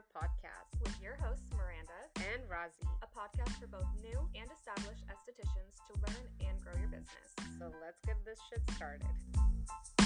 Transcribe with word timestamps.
Podcast 0.00 0.72
with 0.80 0.96
your 1.02 1.16
hosts, 1.20 1.44
Miranda 1.52 1.92
and 2.16 2.40
Razi, 2.48 2.88
a 3.02 3.08
podcast 3.12 3.52
for 3.60 3.66
both 3.66 3.84
new 4.00 4.16
and 4.34 4.48
established 4.48 5.04
estheticians 5.04 5.84
to 5.84 5.92
learn 6.00 6.48
and 6.48 6.58
grow 6.64 6.72
your 6.80 6.88
business. 6.88 7.28
So 7.58 7.70
let's 7.84 8.00
get 8.06 8.16
this 8.24 8.38
shit 8.48 8.62
started. 8.74 10.01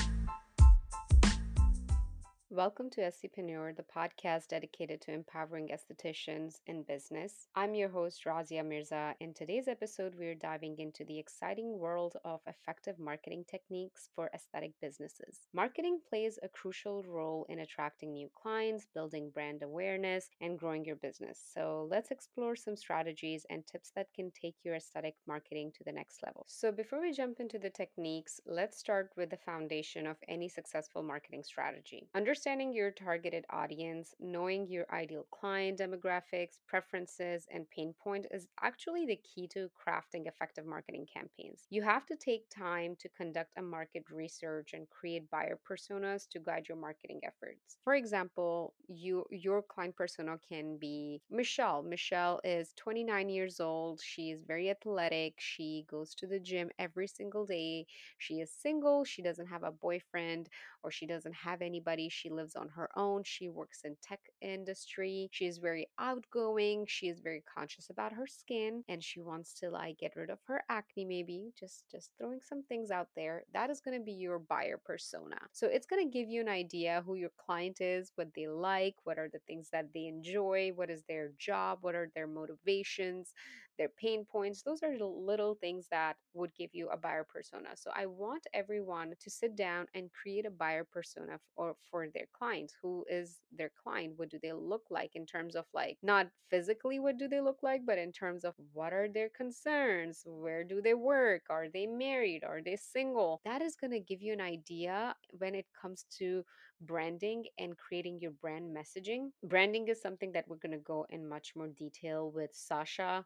Welcome 2.51 2.91
to 2.91 3.01
Esthetipreneur, 3.01 3.75
the 3.75 3.83
podcast 3.83 4.47
dedicated 4.47 5.01
to 5.01 5.13
empowering 5.13 5.71
estheticians 5.71 6.61
in 6.69 6.85
business. 6.85 7.49
I'm 7.57 7.75
your 7.75 7.89
host, 7.89 8.25
Razia 8.25 8.65
Mirza. 8.65 9.17
In 9.19 9.35
today's 9.35 9.67
episode, 9.67 10.15
we're 10.17 10.37
diving 10.37 10.79
into 10.79 11.05
the 11.05 11.19
exciting 11.19 11.77
world 11.77 12.15
of 12.25 12.39
effective 12.47 13.01
marketing 13.01 13.47
techniques 13.51 14.11
for 14.15 14.31
aesthetic 14.33 14.75
businesses. 14.81 15.41
Marketing 15.53 15.99
plays 16.09 16.39
a 16.41 16.49
crucial 16.49 17.03
role 17.03 17.47
in 17.49 17.59
attracting 17.59 18.13
new 18.13 18.29
clients, 18.41 18.87
building 18.95 19.29
brand 19.35 19.65
awareness, 19.65 20.31
and 20.41 20.57
growing 20.57 20.85
your 20.85 20.97
business. 20.97 21.43
So 21.53 21.89
let's 21.91 22.13
explore 22.13 22.55
some 22.55 22.77
strategies 22.77 23.45
and 23.51 23.67
tips 23.67 23.91
that 23.97 24.15
can 24.15 24.31
take 24.41 24.55
your 24.63 24.77
aesthetic 24.77 25.17
marketing 25.27 25.73
to 25.79 25.85
the 25.85 25.91
next 25.91 26.23
level. 26.25 26.45
So 26.47 26.71
before 26.71 27.01
we 27.01 27.11
jump 27.13 27.41
into 27.41 27.59
the 27.59 27.71
techniques, 27.71 28.41
let's 28.47 28.79
start 28.79 29.11
with 29.17 29.31
the 29.31 29.37
foundation 29.37 30.07
of 30.07 30.17
any 30.29 30.49
successful 30.49 31.03
marketing 31.03 31.43
strategy. 31.43 32.07
Understand 32.15 32.36
understanding 32.37 32.75
your 32.75 32.91
targeted 32.91 33.47
audience, 33.49 34.15
knowing 34.21 34.69
your 34.69 34.85
ideal 34.93 35.25
client 35.31 35.79
demographics, 35.79 36.59
preferences, 36.69 37.47
and 37.51 37.65
pain 37.71 37.95
point 38.05 38.27
is 38.31 38.47
actually 38.61 39.07
the 39.07 39.17
key 39.17 39.49
to 39.49 39.71
crafting 39.71 40.27
effective 40.27 40.67
marketing 40.67 41.07
campaigns. 41.11 41.63
You 41.71 41.81
have 41.81 42.05
to 42.07 42.15
take 42.15 42.43
time 42.51 42.95
to 42.99 43.09
conduct 43.09 43.53
a 43.57 43.63
market 43.63 44.05
research 44.11 44.75
and 44.75 44.87
create 44.91 45.31
buyer 45.31 45.59
personas 45.67 46.29
to 46.29 46.39
guide 46.39 46.67
your 46.69 46.77
marketing 46.77 47.21
efforts. 47.25 47.79
For 47.83 47.95
example, 47.95 48.75
you 48.87 49.25
your 49.31 49.63
client 49.63 49.97
persona 49.97 50.37
can 50.47 50.77
be 50.77 51.23
Michelle. 51.31 51.83
Michelle 51.83 52.41
is 52.45 52.75
29 52.77 53.31
years 53.31 53.61
old. 53.61 54.03
She 54.05 54.31
is 54.31 54.43
very 54.43 54.69
athletic. 54.69 55.37
She 55.39 55.87
goes 55.91 56.15
to 56.17 56.27
the 56.27 56.39
gym 56.39 56.69
every 56.79 57.07
single 57.09 57.47
day. 57.47 57.87
She 58.19 58.41
is 58.41 58.53
single. 58.53 59.07
She 59.07 59.23
doesn't 59.23 59.47
have 59.47 59.63
a 59.63 59.73
boyfriend 59.73 60.51
or 60.87 60.91
she 60.93 61.05
doesn't 61.05 61.35
have 61.35 61.63
anybody. 61.63 62.09
She 62.09 62.31
lives 62.31 62.55
on 62.55 62.69
her 62.69 62.89
own. 62.97 63.25
She 63.25 63.49
works 63.49 63.81
in 63.85 63.97
tech 64.01 64.21
industry. 64.41 65.29
She 65.33 65.47
is 65.47 65.59
very 65.59 65.89
outgoing. 65.99 66.85
She 66.87 67.09
is 67.09 67.19
very 67.19 67.43
conscious 67.53 67.91
about 67.91 68.13
her 68.13 68.29
skin 68.29 68.85
and 68.89 69.03
she 69.03 69.21
wants 69.21 69.53
to 69.55 69.69
like 69.69 69.99
get 69.99 70.15
rid 70.15 70.31
of 70.31 70.39
her 70.47 70.63
acne 70.69 71.05
maybe. 71.05 71.53
Just 71.59 71.87
just 71.91 72.13
throwing 72.17 72.39
some 72.41 72.63
things 72.63 72.93
out 72.93 73.09
there. 73.17 73.43
That 73.53 73.69
is 73.69 73.81
going 73.81 73.99
to 73.99 74.05
be 74.05 74.13
your 74.13 74.39
buyer 74.39 74.79
persona. 74.79 75.39
So 75.53 75.67
it's 75.67 75.87
going 75.87 76.05
to 76.09 76.19
give 76.19 76.29
you 76.29 76.41
an 76.41 76.49
idea 76.49 77.03
who 77.05 77.17
your 77.17 77.33
client 77.45 77.81
is, 77.81 78.13
what 78.15 78.29
they 78.37 78.47
like, 78.47 78.95
what 79.03 79.19
are 79.19 79.29
the 79.33 79.41
things 79.49 79.69
that 79.73 79.87
they 79.93 80.07
enjoy, 80.07 80.71
what 80.77 80.89
is 80.89 81.03
their 81.09 81.33
job, 81.37 81.79
what 81.81 81.97
are 81.97 82.13
their 82.15 82.29
motivations, 82.29 83.35
their 83.79 83.89
pain 83.89 84.25
points. 84.25 84.63
Those 84.63 84.83
are 84.83 84.97
little 84.99 85.55
things 85.55 85.87
that 85.91 86.17
would 86.35 86.55
give 86.55 86.71
you 86.73 86.89
a 86.89 86.97
buyer 86.97 87.25
persona. 87.25 87.71
So 87.75 87.91
I 87.95 88.07
want 88.07 88.47
everyone 88.55 89.15
to 89.21 89.31
sit 89.31 89.57
down 89.57 89.87
and 89.95 90.11
create 90.13 90.47
a 90.47 90.51
buyer 90.51 90.85
persona 90.85 91.39
for, 91.55 91.77
for 91.91 92.07
their 92.09 92.27
client. 92.37 92.73
Who 92.83 93.05
is 93.09 93.39
their 93.57 93.71
client? 93.83 94.15
What 94.17 94.31
do 94.31 94.39
they 94.43 94.53
look 94.53 94.85
like 94.91 95.13
in 95.15 95.27
terms 95.27 95.57
of 95.57 95.65
like 95.75 95.99
not 96.03 96.29
physically 96.51 96.99
what 96.99 97.19
do 97.19 97.29
they 97.29 97.41
look 97.41 97.59
like, 97.63 97.83
but 97.87 97.99
in 97.99 98.13
terms 98.13 98.45
of 98.45 98.55
what 98.73 98.93
are 98.93 99.09
their 99.09 99.29
concerns? 99.29 100.23
Where 100.25 100.65
do 100.65 100.81
they 100.81 100.95
work? 100.95 101.43
Are 101.51 101.69
they 101.73 101.87
married? 101.87 102.45
Are 102.45 102.61
they 102.65 102.77
single? 102.77 103.41
That 103.45 103.63
is 103.63 103.77
going 103.77 103.93
to 103.93 104.01
give 104.01 104.23
you 104.23 104.33
an 104.33 104.41
idea 104.41 105.15
when 105.39 105.55
it 105.55 105.67
comes 105.81 106.07
to 106.19 106.45
branding 106.81 107.45
and 107.59 107.77
creating 107.77 108.21
your 108.21 108.33
brand 108.33 108.75
messaging. 108.77 109.31
Branding 109.43 109.89
is 109.89 110.01
something 110.01 110.33
that 110.33 110.47
we're 110.49 110.57
going 110.57 110.73
to 110.73 110.79
go 110.79 111.07
in 111.11 111.29
much 111.29 111.53
more 111.57 111.69
detail 111.69 112.31
with 112.31 112.51
Sasha 112.53 113.25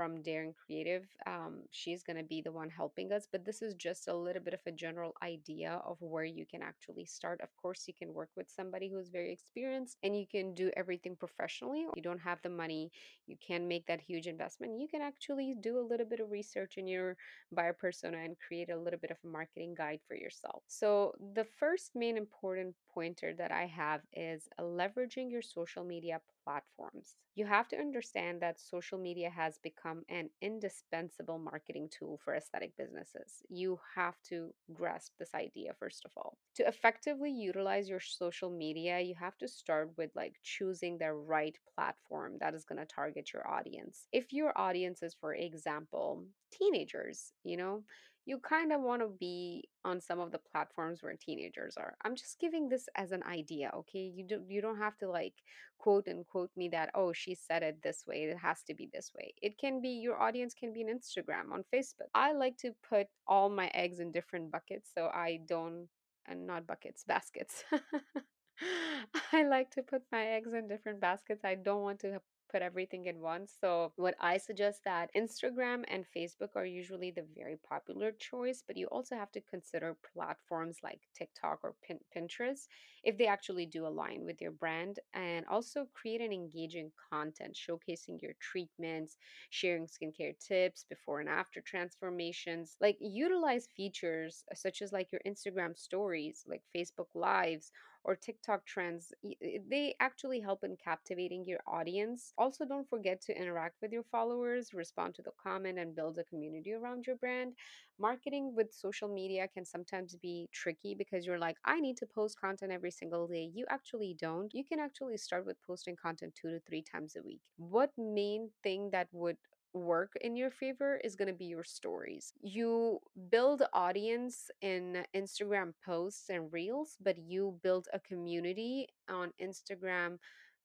from 0.00 0.22
Daring 0.22 0.54
Creative. 0.54 1.04
Um, 1.26 1.62
she's 1.70 2.02
going 2.02 2.16
to 2.16 2.22
be 2.22 2.40
the 2.40 2.52
one 2.52 2.70
helping 2.70 3.12
us, 3.12 3.28
but 3.30 3.44
this 3.44 3.60
is 3.60 3.74
just 3.74 4.08
a 4.08 4.14
little 4.16 4.42
bit 4.42 4.54
of 4.54 4.60
a 4.66 4.72
general 4.72 5.14
idea 5.22 5.80
of 5.84 5.98
where 6.00 6.24
you 6.24 6.46
can 6.46 6.62
actually 6.62 7.04
start. 7.04 7.40
Of 7.42 7.54
course, 7.60 7.84
you 7.86 7.92
can 7.92 8.14
work 8.14 8.30
with 8.36 8.48
somebody 8.48 8.88
who's 8.88 9.10
very 9.10 9.30
experienced 9.30 9.98
and 10.02 10.18
you 10.18 10.26
can 10.26 10.54
do 10.54 10.70
everything 10.74 11.16
professionally. 11.16 11.84
You 11.94 12.02
don't 12.02 12.20
have 12.20 12.40
the 12.42 12.48
money, 12.48 12.90
you 13.26 13.36
can 13.46 13.68
make 13.68 13.86
that 13.88 14.00
huge 14.00 14.26
investment. 14.26 14.80
You 14.80 14.88
can 14.88 15.02
actually 15.02 15.54
do 15.60 15.78
a 15.78 15.86
little 15.86 16.06
bit 16.06 16.20
of 16.20 16.30
research 16.30 16.78
in 16.78 16.86
your 16.86 17.16
buyer 17.52 17.74
persona 17.74 18.18
and 18.18 18.36
create 18.38 18.70
a 18.70 18.78
little 18.78 18.98
bit 18.98 19.10
of 19.10 19.18
a 19.22 19.28
marketing 19.28 19.74
guide 19.76 20.00
for 20.08 20.14
yourself. 20.14 20.62
So, 20.66 21.12
the 21.34 21.44
first 21.44 21.90
main 21.94 22.16
important 22.16 22.74
pointer 22.94 23.32
that 23.34 23.52
I 23.52 23.66
have 23.66 24.02
is 24.12 24.48
leveraging 24.60 25.30
your 25.30 25.42
social 25.42 25.84
media 25.84 26.20
platforms. 26.44 27.16
You 27.34 27.46
have 27.46 27.68
to 27.68 27.78
understand 27.78 28.42
that 28.42 28.60
social 28.60 28.98
media 28.98 29.30
has 29.30 29.58
become 29.58 30.02
an 30.08 30.30
indispensable 30.42 31.38
marketing 31.38 31.88
tool 31.90 32.18
for 32.22 32.34
aesthetic 32.34 32.76
businesses. 32.76 33.42
You 33.48 33.78
have 33.94 34.16
to 34.28 34.52
grasp 34.74 35.12
this 35.18 35.34
idea, 35.34 35.72
first 35.78 36.04
of 36.04 36.12
all. 36.16 36.36
To 36.56 36.66
effectively 36.66 37.30
utilize 37.30 37.88
your 37.88 38.00
social 38.00 38.50
media, 38.50 39.00
you 39.00 39.14
have 39.14 39.38
to 39.38 39.48
start 39.48 39.90
with 39.96 40.10
like 40.14 40.34
choosing 40.42 40.98
the 40.98 41.12
right 41.12 41.56
platform 41.74 42.36
that 42.40 42.54
is 42.54 42.64
going 42.64 42.78
to 42.80 42.86
target 42.86 43.32
your 43.32 43.48
audience. 43.48 44.06
If 44.12 44.32
your 44.32 44.52
audience 44.58 45.02
is, 45.02 45.14
for 45.18 45.34
example, 45.34 46.24
teenagers, 46.52 47.32
you 47.44 47.56
know, 47.56 47.84
you 48.30 48.38
kind 48.38 48.70
of 48.72 48.80
want 48.80 49.02
to 49.02 49.08
be 49.18 49.68
on 49.84 50.00
some 50.00 50.20
of 50.20 50.30
the 50.30 50.38
platforms 50.38 51.02
where 51.02 51.16
teenagers 51.16 51.74
are. 51.76 51.94
I'm 52.04 52.14
just 52.14 52.38
giving 52.38 52.68
this 52.68 52.88
as 52.94 53.10
an 53.10 53.24
idea, 53.24 53.72
okay? 53.74 54.04
You 54.16 54.24
don't 54.30 54.48
you 54.48 54.60
don't 54.62 54.78
have 54.78 54.96
to 54.98 55.10
like 55.10 55.34
quote 55.78 56.06
and 56.06 56.24
quote 56.28 56.52
me 56.56 56.68
that 56.68 56.90
oh, 56.94 57.12
she 57.12 57.34
said 57.34 57.64
it 57.64 57.82
this 57.82 58.04
way, 58.06 58.18
it 58.22 58.38
has 58.38 58.62
to 58.68 58.74
be 58.74 58.88
this 58.92 59.10
way. 59.16 59.34
It 59.42 59.58
can 59.58 59.82
be 59.82 59.88
your 60.06 60.22
audience 60.26 60.54
can 60.54 60.72
be 60.72 60.82
on 60.84 60.94
Instagram, 60.96 61.52
on 61.52 61.64
Facebook. 61.74 62.10
I 62.14 62.32
like 62.44 62.56
to 62.58 62.70
put 62.88 63.08
all 63.26 63.50
my 63.50 63.68
eggs 63.74 63.98
in 63.98 64.12
different 64.12 64.52
buckets 64.52 64.90
so 64.94 65.10
I 65.12 65.40
don't 65.48 65.88
and 66.26 66.46
not 66.46 66.68
buckets, 66.68 67.02
baskets. 67.14 67.64
I 69.32 69.42
like 69.42 69.70
to 69.72 69.82
put 69.82 70.02
my 70.12 70.24
eggs 70.36 70.52
in 70.54 70.68
different 70.68 71.00
baskets. 71.00 71.44
I 71.44 71.56
don't 71.56 71.82
want 71.82 71.98
to 72.00 72.20
put 72.50 72.62
everything 72.62 73.06
in 73.06 73.20
once. 73.20 73.54
So 73.60 73.92
what 73.96 74.14
I 74.20 74.38
suggest 74.38 74.80
that 74.84 75.10
Instagram 75.16 75.84
and 75.88 76.04
Facebook 76.16 76.50
are 76.56 76.66
usually 76.66 77.10
the 77.10 77.24
very 77.36 77.56
popular 77.68 78.12
choice, 78.12 78.62
but 78.66 78.76
you 78.76 78.86
also 78.86 79.14
have 79.16 79.30
to 79.32 79.40
consider 79.40 79.96
platforms 80.12 80.78
like 80.82 81.00
TikTok 81.16 81.60
or 81.62 81.74
Pin- 81.86 82.00
Pinterest 82.16 82.66
if 83.02 83.16
they 83.16 83.26
actually 83.26 83.66
do 83.66 83.86
align 83.86 84.24
with 84.24 84.40
your 84.40 84.50
brand 84.50 84.98
and 85.14 85.46
also 85.46 85.86
create 85.94 86.20
an 86.20 86.32
engaging 86.32 86.90
content 87.10 87.56
showcasing 87.56 88.20
your 88.20 88.32
treatments, 88.40 89.16
sharing 89.50 89.86
skincare 89.86 90.34
tips, 90.38 90.84
before 90.88 91.20
and 91.20 91.28
after 91.28 91.60
transformations. 91.60 92.76
Like 92.80 92.96
utilize 93.00 93.68
features 93.76 94.44
uh, 94.50 94.54
such 94.54 94.82
as 94.82 94.92
like 94.92 95.10
your 95.12 95.20
Instagram 95.26 95.78
stories, 95.78 96.44
like 96.46 96.62
Facebook 96.76 97.08
lives 97.14 97.72
or 98.04 98.16
TikTok 98.16 98.64
trends, 98.66 99.12
eh, 99.24 99.58
they 99.68 99.94
actually 100.00 100.40
help 100.40 100.64
in 100.64 100.76
captivating 100.76 101.44
your 101.46 101.60
audience. 101.66 102.32
Also, 102.38 102.64
don't 102.64 102.88
forget 102.88 103.20
to 103.22 103.36
interact 103.36 103.76
with 103.82 103.92
your 103.92 104.02
followers, 104.04 104.72
respond 104.74 105.14
to 105.16 105.22
the 105.22 105.32
comment, 105.42 105.78
and 105.78 105.94
build 105.94 106.18
a 106.18 106.24
community 106.24 106.72
around 106.72 107.06
your 107.06 107.16
brand. 107.16 107.54
Marketing 107.98 108.54
with 108.54 108.72
social 108.72 109.08
media 109.08 109.46
can 109.46 109.64
sometimes 109.64 110.16
be 110.16 110.48
tricky 110.52 110.94
because 110.94 111.26
you're 111.26 111.38
like, 111.38 111.56
I 111.64 111.80
need 111.80 111.96
to 111.98 112.06
post 112.06 112.40
content 112.40 112.72
every 112.72 112.90
single 112.90 113.26
day. 113.28 113.50
You 113.52 113.66
actually 113.68 114.16
don't. 114.18 114.52
You 114.54 114.64
can 114.64 114.80
actually 114.80 115.18
start 115.18 115.44
with 115.46 115.60
posting 115.66 115.96
content 115.96 116.34
two 116.34 116.50
to 116.50 116.60
three 116.60 116.82
times 116.82 117.14
a 117.16 117.22
week. 117.22 117.40
What 117.56 117.92
main 117.98 118.50
thing 118.62 118.90
that 118.92 119.08
would 119.12 119.36
work 119.72 120.12
in 120.20 120.36
your 120.36 120.50
favor 120.50 121.00
is 121.04 121.16
going 121.16 121.28
to 121.28 121.34
be 121.34 121.46
your 121.46 121.64
stories. 121.64 122.32
You 122.42 122.98
build 123.30 123.62
audience 123.72 124.50
in 124.62 125.04
Instagram 125.14 125.72
posts 125.84 126.28
and 126.28 126.52
reels, 126.52 126.96
but 127.00 127.18
you 127.18 127.58
build 127.62 127.88
a 127.92 128.00
community 128.00 128.88
on 129.08 129.32
Instagram 129.42 130.18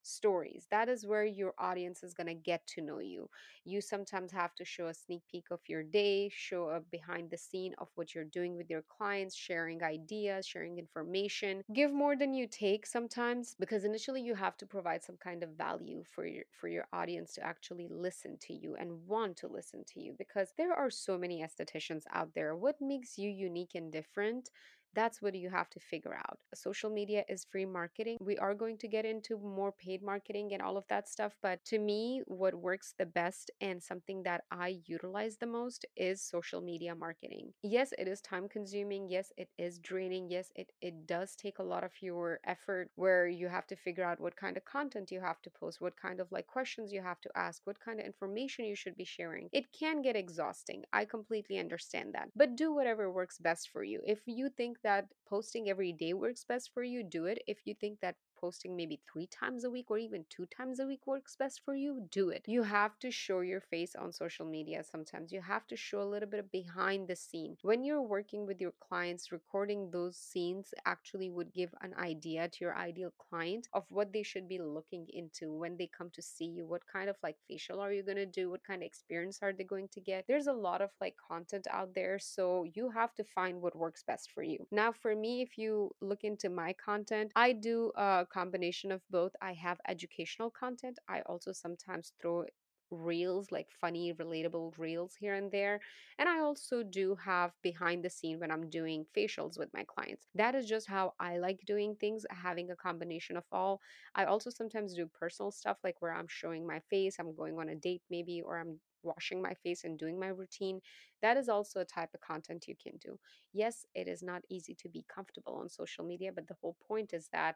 stories. 0.06 0.68
That 0.72 0.90
is 0.90 1.06
where 1.06 1.26
your 1.26 1.54
audience 1.58 2.04
is 2.04 2.14
going 2.14 2.28
to 2.28 2.34
get 2.34 2.66
to 2.68 2.82
know 2.82 3.00
you. 3.00 3.30
You 3.64 3.82
sometimes 3.82 4.32
have 4.32 4.56
to 4.56 4.66
show 4.66 4.88
a 4.88 4.94
sneak 4.94 5.24
peek 5.30 5.46
of 5.52 5.60
your 5.68 5.84
day, 5.84 6.30
show 6.30 6.70
a 6.70 6.80
behind 6.80 7.30
the 7.32 7.38
scene 7.38 7.74
of 7.80 7.90
what 7.96 8.14
you're 8.14 8.24
doing 8.24 8.56
with 8.56 8.70
your 8.70 8.84
clients, 8.84 9.36
sharing 9.36 9.84
ideas, 9.84 10.46
sharing 10.46 10.78
information. 10.78 11.64
Give 11.74 11.92
more 11.92 12.16
than 12.16 12.34
you 12.34 12.48
take 12.48 12.86
sometimes 12.86 13.56
because 13.60 13.84
initially 13.84 14.22
you 14.22 14.36
have 14.36 14.58
to 14.58 14.66
provide 14.66 15.04
some 15.04 15.18
kind 15.18 15.44
of 15.44 15.52
value 15.52 16.04
for 16.14 16.26
your 16.26 16.46
for 16.52 16.68
your 16.68 16.88
audience 16.94 17.34
to 17.34 17.44
actually 17.44 17.88
listen 17.90 18.38
to 18.42 18.54
you 18.54 18.76
and 18.76 19.08
want 19.08 19.38
to 19.38 19.48
listen 19.48 19.84
to 19.94 20.00
you 20.00 20.14
because 20.18 20.54
there 20.58 20.74
are 20.74 20.90
so 20.90 21.18
many 21.18 21.42
estheticians 21.42 22.04
out 22.14 22.34
there. 22.36 22.56
What 22.56 22.82
makes 22.82 23.18
you 23.18 23.30
unique 23.30 23.76
and 23.76 23.92
different? 23.92 24.50
That's 24.96 25.22
what 25.22 25.36
you 25.36 25.50
have 25.50 25.70
to 25.72 25.80
figure 25.80 26.16
out. 26.16 26.40
Social 26.54 26.90
media 26.90 27.24
is 27.28 27.46
free 27.52 27.66
marketing. 27.66 28.18
We 28.22 28.38
are 28.38 28.54
going 28.54 28.78
to 28.80 28.88
get 28.88 29.06
into 29.06 29.38
more 29.38 29.74
paid 29.74 30.02
marketing 30.02 30.54
and 30.54 30.62
all 30.62 30.78
of 30.78 30.86
that 30.88 31.10
stuff. 31.10 31.34
But 31.42 31.64
to 31.66 31.80
me, 31.80 32.22
what 32.26 32.56
works 32.56 32.94
the 32.98 33.06
best 33.06 33.52
and 33.60 33.84
something 33.84 34.24
that 34.24 34.44
I 34.52 34.80
utilize 34.86 35.38
the 35.38 35.48
most 35.48 35.86
is 35.98 36.22
social 36.22 36.62
media 36.62 36.96
marketing. 36.96 37.54
Yes, 37.62 37.94
it 37.98 38.08
is 38.08 38.22
time 38.22 38.48
consuming. 38.48 39.10
Yes, 39.10 39.34
it 39.38 39.50
is 39.58 39.80
draining. 39.80 40.30
Yes, 40.30 40.52
it, 40.56 40.72
it 40.82 41.06
does 41.06 41.36
take 41.36 41.60
a 41.60 41.64
lot 41.64 41.84
of 41.84 41.92
your 42.02 42.40
effort 42.46 42.90
where 42.96 43.28
you 43.28 43.50
have 43.50 43.68
to 43.68 43.76
figure 43.76 44.04
out 44.04 44.20
what 44.22 44.38
kind 44.38 44.56
of 44.56 44.64
content 44.66 45.12
you 45.12 45.20
have 45.20 45.42
to 45.42 45.50
post, 45.50 45.82
what 45.82 45.98
kind 45.98 46.20
of 46.20 46.32
like 46.32 46.48
questions 46.48 46.94
you 46.94 47.02
have 47.02 47.20
to 47.22 47.30
ask, 47.36 47.62
what 47.66 47.80
kind 47.80 48.00
of 48.00 48.06
information 48.06 48.66
you 48.66 48.76
should 48.76 48.96
be 48.96 49.04
sharing. 49.06 49.50
It 49.52 49.66
can 49.78 50.02
get 50.02 50.16
exhausting. 50.16 50.84
I 50.94 51.04
completely 51.06 51.60
understand 51.60 52.14
that. 52.14 52.30
But 52.36 52.56
do 52.56 52.74
whatever 52.74 53.12
works 53.12 53.38
best 53.40 53.70
for 53.70 53.84
you. 53.84 54.00
If 54.06 54.20
you 54.26 54.50
think 54.50 54.78
that 54.86 55.10
posting 55.28 55.70
every 55.70 55.92
day 55.94 56.14
works 56.14 56.46
best 56.46 56.72
for 56.74 56.84
you, 56.84 57.04
do 57.04 57.26
it. 57.26 57.44
If 57.48 57.68
you 57.68 57.76
think 57.76 58.00
that 58.02 58.16
posting 58.40 58.76
maybe 58.76 59.00
three 59.12 59.28
times 59.28 59.64
a 59.64 59.70
week 59.70 59.90
or 59.90 59.98
even 59.98 60.26
two 60.30 60.46
times 60.46 60.80
a 60.80 60.86
week 60.86 61.06
works 61.06 61.36
best 61.36 61.62
for 61.64 61.76
you, 61.76 62.08
do 62.12 62.30
it. 62.30 62.44
You 62.48 62.64
have 62.64 62.98
to 63.00 63.12
show 63.12 63.42
your 63.42 63.62
face 63.62 63.96
on 63.96 64.12
social 64.12 64.46
media 64.46 64.84
sometimes. 64.84 65.32
You 65.32 65.42
have 65.42 65.68
to 65.68 65.76
show 65.76 66.02
a 66.02 66.12
little 66.12 66.30
bit 66.30 66.40
of 66.40 66.52
behind 66.52 67.08
the 67.08 67.16
scene. 67.16 67.58
When 67.62 67.84
you're 67.84 68.02
working 68.02 68.46
with 68.46 68.62
your 68.62 68.74
clients, 68.80 69.32
recording 69.32 69.90
those 69.92 70.18
scenes 70.18 70.74
actually 70.86 71.30
would 71.30 71.54
give 71.54 71.74
an 71.82 71.94
idea 72.00 72.48
to 72.48 72.58
your 72.62 72.76
ideal 72.76 73.12
client 73.18 73.68
of 73.74 73.84
what 73.90 74.12
they 74.14 74.24
should 74.24 74.48
be 74.48 74.60
looking 74.60 75.08
into 75.10 75.54
when 75.54 75.78
they 75.78 75.90
come 75.98 76.10
to 76.12 76.22
see 76.22 76.46
you. 76.46 76.66
What 76.66 76.82
kind 76.92 77.10
of 77.10 77.16
like 77.24 77.38
facial 77.48 77.80
are 77.80 77.94
you 77.94 78.04
going 78.04 78.18
to 78.18 78.26
do? 78.26 78.50
What 78.50 78.64
kind 78.64 78.82
of 78.82 78.86
experience 78.88 79.40
are 79.42 79.54
they 79.54 79.64
going 79.64 79.90
to 79.90 80.02
get? 80.02 80.26
There's 80.28 80.48
a 80.48 80.54
lot 80.54 80.82
of 80.82 80.92
like 81.02 81.16
content 81.18 81.68
out 81.72 81.94
there. 81.94 82.20
So 82.20 82.66
you 82.74 82.90
have 82.90 83.14
to 83.16 83.24
find 83.24 83.62
what 83.62 83.76
works 83.76 84.04
best 84.04 84.32
for 84.34 84.44
you. 84.44 84.68
Now, 84.72 84.92
for 84.92 85.16
me, 85.16 85.42
if 85.42 85.58
you 85.58 85.92
look 86.02 86.24
into 86.24 86.50
my 86.50 86.74
content, 86.74 87.32
I 87.36 87.54
do 87.54 87.92
a 87.96 88.26
combination 88.36 88.92
of 88.92 89.02
both. 89.10 89.34
I 89.42 89.54
have 89.54 89.80
educational 89.88 90.50
content. 90.50 91.00
I 91.08 91.22
also 91.22 91.52
sometimes 91.52 92.14
throw 92.22 92.46
reels 92.92 93.52
like 93.52 93.68
funny 93.82 94.14
relatable 94.14 94.78
reels 94.78 95.16
here 95.20 95.34
and 95.34 95.52
there 95.52 95.80
and 96.20 96.30
i 96.30 96.40
also 96.40 96.84
do 96.84 97.16
have 97.16 97.52
behind 97.64 98.04
the 98.06 98.10
scene 98.10 98.40
when 98.40 98.52
i'm 98.52 98.70
doing 98.70 99.04
facials 99.18 99.58
with 99.58 99.70
my 99.74 99.84
clients 99.86 100.28
that 100.36 100.54
is 100.54 100.68
just 100.68 100.88
how 100.88 101.12
i 101.20 101.38
like 101.38 101.60
doing 101.66 101.96
things 101.96 102.26
having 102.30 102.70
a 102.70 102.76
combination 102.76 103.36
of 103.38 103.44
all 103.52 103.82
i 104.14 104.24
also 104.26 104.52
sometimes 104.52 104.94
do 104.94 105.08
personal 105.20 105.52
stuff 105.52 105.78
like 105.84 105.96
where 106.00 106.14
i'm 106.14 106.28
showing 106.28 106.66
my 106.66 106.80
face 106.90 107.16
i'm 107.20 107.36
going 107.36 107.58
on 107.58 107.70
a 107.70 107.76
date 107.76 108.04
maybe 108.12 108.42
or 108.42 108.60
i'm 108.60 108.80
washing 109.04 109.42
my 109.42 109.54
face 109.64 109.84
and 109.84 109.98
doing 110.00 110.20
my 110.20 110.28
routine 110.28 110.80
that 111.22 111.38
is 111.38 111.50
also 111.50 111.80
a 111.82 111.86
type 111.86 112.10
of 112.14 112.22
content 112.22 112.68
you 112.68 112.76
can 112.82 112.98
do 112.98 113.18
yes 113.54 113.86
it 113.96 114.08
is 114.08 114.22
not 114.24 114.42
easy 114.50 114.76
to 114.76 114.90
be 114.90 115.06
comfortable 115.14 115.56
on 115.56 115.70
social 115.70 116.04
media 116.06 116.32
but 116.34 116.48
the 116.48 116.56
whole 116.62 116.76
point 116.88 117.14
is 117.14 117.30
that 117.32 117.56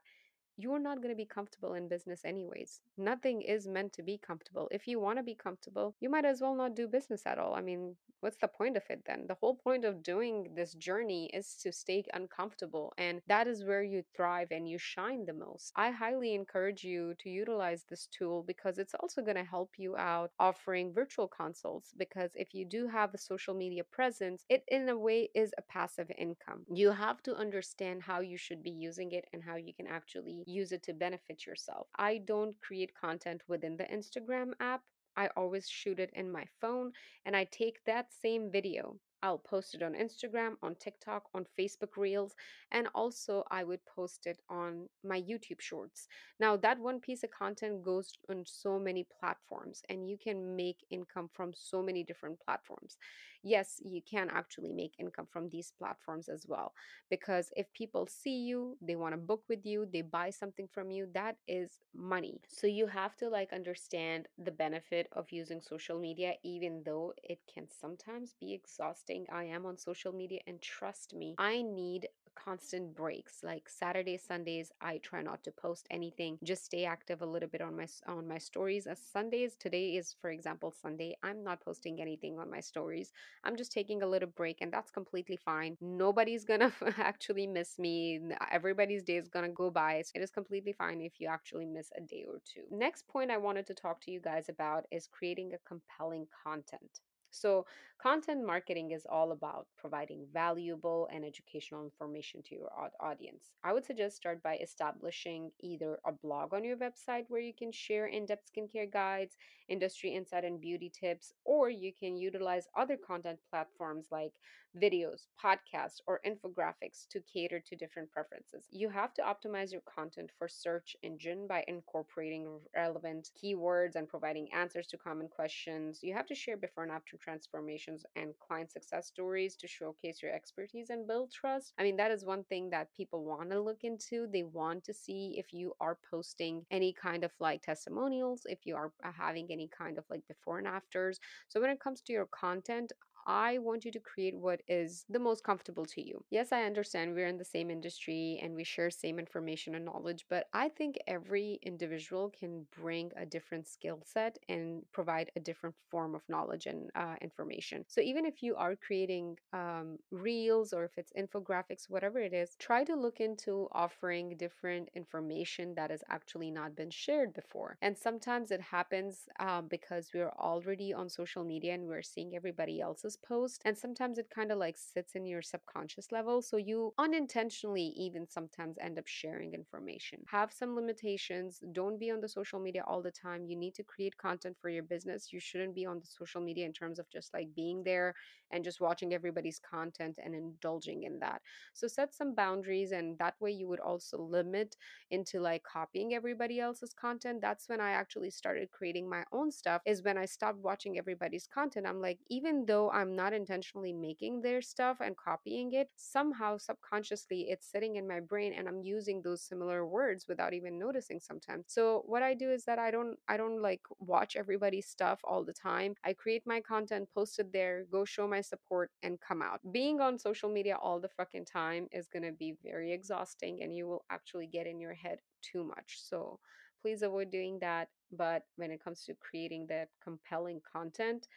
you're 0.60 0.80
not 0.80 0.98
going 0.98 1.14
to 1.14 1.16
be 1.16 1.26
comfortable 1.26 1.74
in 1.74 1.88
business 1.88 2.26
anyways. 2.26 2.82
Nothing 2.98 3.42
is 3.42 3.66
meant 3.66 3.94
to 3.94 4.04
be 4.04 4.18
comfortable. 4.18 4.68
If 4.72 4.88
you 4.88 5.00
want 5.00 5.18
to 5.18 5.24
be 5.24 5.36
comfortable, 5.36 5.96
you 6.02 6.10
might 6.10 6.26
as 6.26 6.42
well 6.42 6.54
not 6.54 6.76
do 6.76 6.86
business 6.88 7.22
at 7.26 7.40
all. 7.40 7.56
I 7.56 7.62
mean, 7.62 7.96
what's 8.20 8.38
the 8.42 8.48
point 8.50 8.76
of 8.76 8.84
it 8.90 9.04
then? 9.06 9.26
The 9.28 9.38
whole 9.40 9.56
point 9.56 9.86
of 9.86 10.04
doing 10.04 10.50
this 10.56 10.74
journey 10.74 11.30
is 11.34 11.56
to 11.64 11.72
stay 11.72 12.04
uncomfortable, 12.14 12.94
and 12.98 13.22
that 13.28 13.48
is 13.48 13.64
where 13.64 13.84
you 13.84 14.04
thrive 14.16 14.50
and 14.52 14.68
you 14.68 14.78
shine 14.78 15.26
the 15.26 15.34
most. 15.34 15.72
I 15.78 15.92
highly 15.92 16.34
encourage 16.36 16.84
you 16.84 17.14
to 17.20 17.30
utilize 17.30 17.86
this 17.90 18.08
tool 18.08 18.44
because 18.46 18.78
it's 18.78 18.96
also 19.00 19.22
going 19.22 19.38
to 19.38 19.44
help 19.44 19.72
you 19.78 19.96
out 19.96 20.32
offering 20.40 20.94
virtual 20.94 21.28
consults. 21.28 21.94
Because 21.98 22.32
if 22.36 22.54
you 22.54 22.66
do 22.66 22.88
have 22.88 23.14
a 23.14 23.18
social 23.18 23.54
media 23.54 23.84
presence, 23.84 24.44
it 24.50 24.64
in 24.68 24.90
a 24.90 24.98
way 24.98 25.30
is 25.34 25.54
a 25.58 25.62
passive 25.62 26.12
income. 26.18 26.66
You 26.74 26.92
have 26.92 27.24
to 27.24 27.36
understand 27.36 28.04
how 28.04 28.20
you 28.20 28.38
should 28.38 28.62
be 28.62 28.72
using 28.72 29.12
it 29.14 29.26
and 29.32 29.44
how 29.44 29.56
you 29.56 29.74
can 29.74 29.88
actually 29.88 30.44
use 30.50 30.72
it 30.72 30.84
to 30.84 30.94
benefit 30.94 31.46
yourself. 31.46 31.88
I 31.98 32.20
don't 32.20 32.60
create 32.62 32.94
content 32.96 33.42
within 33.48 33.78
the 33.78 33.86
Instagram 33.86 34.54
app. 34.60 34.84
I 35.16 35.30
always 35.36 35.70
shoot 35.70 36.00
it 36.00 36.12
in 36.14 36.32
my 36.32 36.46
phone 36.62 36.94
and 37.26 37.36
I 37.36 37.46
take 37.46 37.84
that 37.86 38.14
same 38.14 38.52
video. 38.52 38.98
I'll 39.22 39.38
post 39.38 39.76
it 39.76 39.84
on 39.84 39.94
Instagram, 39.94 40.54
on 40.64 40.76
TikTok, 40.76 41.24
on 41.34 41.46
Facebook 41.60 41.98
Reels, 41.98 42.36
and 42.72 42.88
also 42.96 43.44
I 43.52 43.64
would 43.64 43.80
post 43.86 44.26
it 44.28 44.40
on 44.50 44.88
my 45.04 45.22
YouTube 45.22 45.60
Shorts. 45.60 46.08
Now, 46.40 46.56
that 46.58 46.80
one 46.80 47.00
piece 47.00 47.24
of 47.24 47.32
content 47.32 47.84
goes 47.84 48.12
on 48.30 48.44
so 48.46 48.80
many 48.80 49.06
platforms, 49.20 49.82
and 49.90 50.08
you 50.10 50.18
can 50.18 50.56
make 50.56 50.86
income 50.90 51.30
from 51.34 51.52
so 51.54 51.82
many 51.82 52.04
different 52.04 52.40
platforms. 52.40 52.98
Yes, 53.44 53.82
you 53.84 54.02
can 54.10 54.30
actually 54.30 54.72
make 54.74 54.94
income 55.00 55.28
from 55.32 55.50
these 55.50 55.74
platforms 55.78 56.30
as 56.30 56.46
well, 56.48 56.74
because 57.10 57.52
if 57.56 57.72
people 57.74 58.08
see 58.08 58.38
you, 58.38 58.78
they 58.82 58.96
want 58.96 59.14
to 59.14 59.18
book 59.18 59.44
with 59.50 59.66
you, 59.66 59.88
they 59.92 60.02
buy 60.02 60.30
something 60.30 60.68
from 60.74 60.92
you, 60.92 61.08
that 61.14 61.36
is 61.48 61.80
money. 61.96 62.40
So 62.48 62.68
you 62.68 62.88
have 62.88 63.16
to 63.18 63.30
like 63.30 63.54
understand 63.54 64.28
the 64.38 64.52
benefit 64.52 65.08
of 65.14 65.32
using 65.32 65.62
social 65.62 66.00
media, 66.00 66.34
even 66.44 66.84
though 66.86 67.14
it 67.24 67.40
can 67.54 67.68
sometimes 67.82 68.36
be 68.40 68.54
exhausting. 68.54 69.09
I 69.32 69.46
am 69.46 69.66
on 69.66 69.78
social 69.78 70.14
media, 70.14 70.40
and 70.46 70.62
trust 70.62 71.14
me, 71.16 71.36
I 71.38 71.62
need 71.62 72.08
constant 72.36 72.96
breaks 72.96 73.44
like 73.44 73.68
saturday 73.68 74.18
sundays 74.18 74.72
i 74.82 74.98
try 75.00 75.22
not 75.22 75.44
to 75.44 75.52
post 75.52 75.88
anything 75.92 76.38
just 76.44 76.66
stay 76.66 76.86
active 76.86 77.22
a 77.22 77.26
little 77.26 77.50
bit 77.50 77.62
on 77.62 77.76
my 77.76 77.86
on 78.08 78.28
my 78.28 78.38
stories 78.38 78.88
as 78.88 79.00
sundays 79.00 79.56
today 79.56 79.96
is 79.98 80.16
for 80.22 80.30
example 80.30 80.72
sunday 80.72 81.16
i'm 81.24 81.44
not 81.44 81.60
posting 81.60 82.02
anything 82.02 82.40
on 82.40 82.50
my 82.50 82.60
stories 82.60 83.12
i'm 83.44 83.58
just 83.58 83.72
taking 83.72 84.02
a 84.02 84.08
little 84.08 84.30
break 84.30 84.62
and 84.62 84.72
that's 84.72 84.92
completely 84.92 85.36
fine 85.36 85.76
nobody's 85.82 86.46
gonna 86.46 86.72
actually 86.98 87.48
miss 87.48 87.78
me 87.78 88.20
everybody's 88.52 89.04
day 89.04 89.18
is 89.18 89.28
gonna 89.28 89.50
go 89.50 89.70
by 89.70 90.02
so 90.02 90.12
it 90.16 90.22
is 90.22 90.32
completely 90.32 90.72
fine 90.72 91.02
if 91.02 91.20
you 91.20 91.28
actually 91.28 91.66
miss 91.66 91.92
a 91.98 92.02
day 92.02 92.26
or 92.28 92.40
two. 92.46 92.62
Next 92.72 93.08
point 93.08 93.32
i 93.32 93.38
wanted 93.38 93.66
to 93.68 93.74
talk 93.74 94.00
to 94.02 94.12
you 94.12 94.20
guys 94.20 94.50
about 94.50 94.86
is 94.92 95.08
creating 95.08 95.54
a 95.54 95.58
compelling 95.68 96.28
content 96.44 97.02
so, 97.32 97.66
content 98.02 98.46
marketing 98.46 98.92
is 98.92 99.06
all 99.06 99.32
about 99.32 99.68
providing 99.78 100.26
valuable 100.34 101.08
and 101.12 101.24
educational 101.26 101.84
information 101.84 102.42
to 102.44 102.56
your 102.56 102.70
audience. 103.00 103.52
I 103.64 103.74
would 103.74 103.86
suggest 103.86 104.18
start 104.18 104.42
by 104.42 104.58
establishing 104.58 105.52
either 105.60 106.00
a 106.06 106.12
blog 106.12 106.54
on 106.54 106.64
your 106.64 106.78
website 106.78 107.26
where 107.28 107.42
you 107.42 107.54
can 107.54 107.72
share 107.72 108.08
in-depth 108.08 108.50
skincare 108.52 108.92
guides, 108.92 109.38
industry 109.68 110.12
insight 110.16 110.46
and 110.46 110.60
beauty 110.62 110.90
tips, 110.90 111.34
or 111.46 111.70
you 111.70 111.92
can 111.94 112.16
utilize 112.18 112.68
other 112.76 112.98
content 112.98 113.40
platforms 113.50 114.08
like 114.12 114.34
videos, 114.78 115.28
podcasts, 115.44 116.00
or 116.08 116.22
infographics 116.26 117.08
to 117.10 117.22
cater 117.22 117.60
to 117.60 117.76
different 117.76 118.12
preferences. 118.12 118.66
You 118.72 118.90
have 118.90 119.14
to 119.16 119.22
optimize 119.22 119.72
your 119.72 119.82
content 119.82 120.32
for 120.38 120.48
search 120.48 120.96
engine 121.04 121.48
by 121.48 121.64
incorporating 121.68 122.60
relevant 122.76 123.30
keywords 123.42 123.96
and 123.96 124.08
providing 124.08 124.48
answers 124.54 124.88
to 124.88 124.98
common 124.98 125.28
questions. 125.28 126.00
You 126.02 126.14
have 126.14 126.28
to 126.28 126.36
share 126.36 126.58
before 126.58 126.84
and 126.84 126.92
after 126.92 127.18
transformations 127.18 128.06
and 128.16 128.34
client 128.40 128.72
success 128.72 129.08
stories 129.08 129.56
to 129.58 129.68
showcase 129.68 130.22
your 130.22 130.34
expertise 130.34 130.90
and 130.90 131.08
build 131.08 131.32
trust. 131.32 131.74
I 131.80 131.84
mean, 131.84 131.98
that 131.98 132.12
is 132.12 132.26
one 132.26 132.44
thing 132.46 132.70
that 132.70 132.94
people 132.96 133.24
want 133.24 133.52
to 133.52 133.62
look 133.62 133.84
into. 133.84 134.28
They 134.32 134.44
want 134.44 134.84
to 134.86 134.94
see 134.94 135.36
if 135.38 135.54
you 135.54 135.74
are 135.80 135.98
posting 136.10 136.66
any 136.72 136.94
kind 136.94 137.24
of 137.24 137.32
like 137.40 137.62
testimonials, 137.62 138.42
if 138.46 138.66
you 138.66 138.76
are 138.76 138.92
uh, 139.04 139.12
having 139.12 139.48
any 139.52 139.70
kind 139.76 139.98
of 139.98 140.06
like 140.10 140.22
before 140.28 140.60
and 140.60 140.68
afters. 140.68 141.20
So 141.48 141.60
when 141.60 141.70
it 141.70 141.80
comes 141.80 142.02
to 142.02 142.14
your 142.14 142.28
content, 142.28 142.92
I 143.32 143.60
want 143.60 143.86
you 143.86 143.92
to 143.92 144.00
create 144.00 144.36
what 144.36 144.64
is 144.68 145.06
the 145.08 145.20
most 145.20 145.44
comfortable 145.44 145.86
to 145.86 146.02
you. 146.02 146.24
Yes, 146.32 146.52
I 146.52 146.64
understand 146.64 147.14
we're 147.14 147.28
in 147.28 147.38
the 147.38 147.46
same 147.46 147.70
industry 147.70 148.40
and 148.42 148.56
we 148.56 148.64
share 148.64 148.90
same 148.90 149.20
information 149.20 149.76
and 149.76 149.86
knowledge, 149.86 150.26
but 150.32 150.48
I 150.52 150.70
think 150.70 150.98
every 151.06 151.60
individual 151.62 152.32
can 152.32 152.66
bring 152.76 153.12
a 153.16 153.28
different 153.28 153.68
skill 153.68 154.02
set 154.04 154.40
and 154.50 154.82
provide 154.94 155.30
a 155.36 155.40
different 155.40 155.76
form 155.92 156.16
of 156.16 156.24
knowledge 156.28 156.66
and 156.66 156.90
uh, 156.96 157.18
information. 157.22 157.86
So 157.88 158.02
even 158.02 158.26
if 158.26 158.42
you 158.42 158.56
are 158.56 158.76
creating 158.76 159.38
um, 159.54 160.00
reels 160.10 160.74
or 160.74 160.84
if 160.86 160.98
it's 160.98 161.14
infographics, 161.14 161.88
whatever 161.88 162.18
it 162.18 162.34
is, 162.34 162.56
try 162.58 162.84
to 162.84 162.96
look 162.96 163.20
into 163.20 163.68
offering 163.74 164.38
different 164.38 164.90
information 164.96 165.76
that 165.76 165.92
has 165.92 166.04
actually 166.10 166.50
not 166.50 166.76
been 166.76 166.90
shared 166.90 167.36
before. 167.36 167.78
And 167.84 167.96
sometimes 167.96 168.50
it 168.50 168.62
happens 168.62 169.30
um, 169.40 169.68
because 169.68 170.10
we're 170.16 170.32
already 170.40 170.94
on 170.96 171.10
social 171.10 171.44
media 171.44 171.76
and 171.76 171.86
we're 171.88 172.02
seeing 172.02 172.36
everybody 172.36 172.82
else's 172.82 173.19
post 173.28 173.62
and 173.66 173.78
sometimes 173.78 174.18
it 174.18 174.30
kind 174.34 174.52
of 174.52 174.58
like 174.58 174.78
sits 174.78 175.16
in 175.16 175.26
your 175.26 175.42
subconscious 175.42 176.12
level 176.12 176.42
so 176.42 176.58
you 176.58 176.94
unintentionally 176.98 177.94
even 177.96 178.28
sometimes 178.28 178.78
end 178.82 178.98
up 179.00 179.08
sharing 179.08 179.54
information. 179.54 180.20
Have 180.28 180.52
some 180.54 180.76
limitations 180.76 181.60
don't 181.74 182.00
be 182.00 182.12
on 182.12 182.22
the 182.22 182.28
social 182.30 182.60
media 182.60 182.84
all 182.88 183.02
the 183.02 183.12
time 183.12 183.46
you 183.46 183.56
need 183.56 183.76
to 183.76 183.84
create 183.84 184.18
content 184.18 184.58
for 184.62 184.70
your 184.70 184.84
business 184.84 185.32
you 185.32 185.40
shouldn't 185.40 185.76
be 185.76 185.86
on 185.86 186.00
the 186.00 186.08
social 186.08 186.42
media 186.42 186.66
in 186.66 186.74
terms 186.74 187.00
of 187.00 187.10
just 187.10 187.34
like 187.34 187.54
being 187.56 187.84
there 187.84 188.14
and 188.52 188.64
just 188.64 188.82
watching 188.82 189.14
everybody's 189.14 189.60
content 189.60 190.18
and 190.24 190.34
indulging 190.34 191.04
in 191.04 191.20
that. 191.20 191.42
So 191.74 191.88
set 191.88 192.14
some 192.16 192.34
boundaries 192.34 192.92
and 192.92 193.18
that 193.20 193.36
way 193.40 193.52
you 193.52 193.68
would 193.68 193.80
also 193.80 194.18
limit 194.18 194.76
into 195.12 195.40
like 195.40 195.64
copying 195.64 196.14
everybody 196.14 196.60
else's 196.60 196.94
content. 196.94 197.42
That's 197.42 197.70
when 197.70 197.80
i 197.82 197.92
actually 197.92 198.32
started 198.32 198.72
creating 198.72 199.10
my 199.10 199.24
own 199.32 199.52
stuff 199.52 199.82
is 199.86 200.04
when 200.04 200.18
i 200.18 200.26
stopped 200.26 200.60
watching 200.60 200.98
everybody's 200.98 201.48
content. 201.48 201.86
I'm 201.88 202.02
like 202.02 202.20
even 202.30 202.66
though 202.66 202.90
I'm 203.00 203.16
not 203.16 203.34
intentionally 203.34 203.94
making 203.94 204.42
their 204.42 204.62
stuff 204.62 204.98
and 205.02 205.16
copying 205.18 205.74
it, 205.74 205.90
somehow 205.96 206.58
subconsciously 206.58 207.48
it's 207.50 207.68
sitting 207.72 207.96
in 207.96 208.08
my 208.08 208.20
brain 208.20 208.54
and 208.54 208.68
I'm 208.68 208.82
using 208.82 209.22
those 209.22 209.42
similar 209.42 209.86
words 209.88 210.26
without 210.28 210.54
even 210.54 210.78
noticing 210.78 211.20
sometimes. 211.20 211.66
So 211.68 212.04
what 212.06 212.24
I 212.24 212.34
do 212.34 212.52
is 212.52 212.66
that 212.66 212.80
I 212.80 212.92
don't 212.92 213.18
I 213.28 213.38
don't 213.38 213.62
like 213.62 213.82
watch 214.00 214.36
everybody's 214.36 214.88
stuff 214.88 215.20
all 215.24 215.44
the 215.44 215.54
time. 215.54 215.96
I 216.04 216.14
create 216.14 216.44
my 216.46 216.62
content, 216.62 217.10
post 217.14 217.40
it 217.40 217.52
there, 217.54 217.86
go 217.92 218.06
show 218.06 218.28
my 218.28 218.42
support 218.42 218.92
and 219.04 219.20
come 219.20 219.42
out. 219.42 219.60
Being 219.72 220.02
on 220.02 220.20
social 220.20 220.50
media 220.50 220.78
all 220.82 221.00
the 221.00 221.10
fucking 221.10 221.46
time 221.46 221.88
is 221.92 222.08
going 222.08 222.24
to 222.24 222.32
be 222.34 222.56
very 222.64 222.92
exhausting 222.92 223.64
and 223.64 223.76
you 223.76 223.88
will 223.88 224.06
actually 224.10 224.48
get 224.48 224.68
in 224.68 224.80
your 224.80 224.94
head 224.94 225.20
too 225.42 225.64
much. 225.64 226.00
So 226.10 226.40
please 226.82 227.02
avoid 227.02 227.32
doing 227.32 227.60
that. 227.60 227.90
But 228.12 228.44
when 228.56 228.72
it 228.72 228.84
comes 228.84 229.06
to 229.06 229.14
creating 229.16 229.68
that 229.68 229.90
compelling 230.04 230.62
content, 230.72 231.28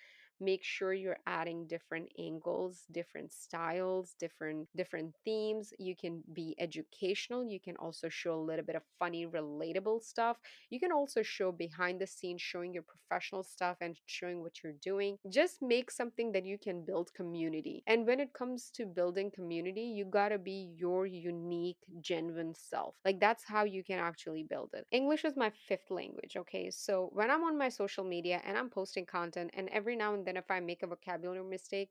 make 0.43 0.65
sure 0.65 0.93
you're 0.93 1.19
adding 1.27 1.67
different 1.67 2.09
angles 2.19 2.85
different 2.93 3.33
styles 3.33 4.15
different 4.19 4.69
different 4.77 5.15
themes. 5.25 5.73
You 5.79 5.95
can 5.97 6.23
be 6.33 6.55
educational. 6.59 7.45
You 7.45 7.61
can 7.61 7.77
also 7.77 8.09
show 8.09 8.35
a 8.35 8.47
little 8.49 8.65
bit 8.65 8.77
of 8.77 8.83
funny 8.99 9.27
relatable 9.27 10.03
stuff. 10.03 10.37
You 10.71 10.81
can 10.81 10.93
also 10.93 11.23
show 11.23 11.53
behind 11.53 12.01
the 12.01 12.07
scenes 12.07 12.43
showing 12.43 12.73
your 12.73 12.83
professional 12.83 13.43
stuff 13.43 13.77
and 13.81 13.97
showing 14.07 14.41
what 14.41 14.63
you're 14.63 14.81
doing. 14.83 15.19
Just 15.29 15.63
make 15.63 15.91
something 15.91 16.33
that 16.33 16.45
you 16.45 16.59
can 16.59 16.85
build 16.85 17.13
community. 17.15 17.83
And 17.87 18.07
when 18.07 18.21
it 18.21 18.33
comes 18.33 18.71
to 18.77 18.87
building 18.87 19.31
community 19.31 19.83
you 19.83 20.05
got 20.05 20.29
to 20.31 20.39
be 20.39 20.73
your 20.77 21.07
unique 21.07 21.79
genuine 22.01 22.55
self. 22.55 22.95
Like 23.05 23.21
that's 23.21 23.45
how 23.45 23.65
you 23.65 23.83
can 23.85 23.99
actually 23.99 24.45
build 24.49 24.71
it. 24.75 24.87
English 24.91 25.25
is 25.25 25.37
my 25.37 25.51
fifth 25.69 25.91
language 25.91 26.37
okay? 26.37 26.71
So 26.71 27.11
when 27.13 27.31
i'm 27.31 27.45
on 27.45 27.59
my 27.59 27.69
social 27.69 28.05
media 28.05 28.41
and 28.45 28.57
i'm 28.57 28.71
posting 28.71 29.07
content 29.07 29.51
and 29.55 29.69
every 29.71 29.97
now 29.97 30.15
and 30.15 30.25
then 30.27 30.32
if 30.37 30.51
I 30.51 30.61
make 30.61 30.83
a 30.83 30.87
vocabulary 30.87 31.45
mistake, 31.45 31.91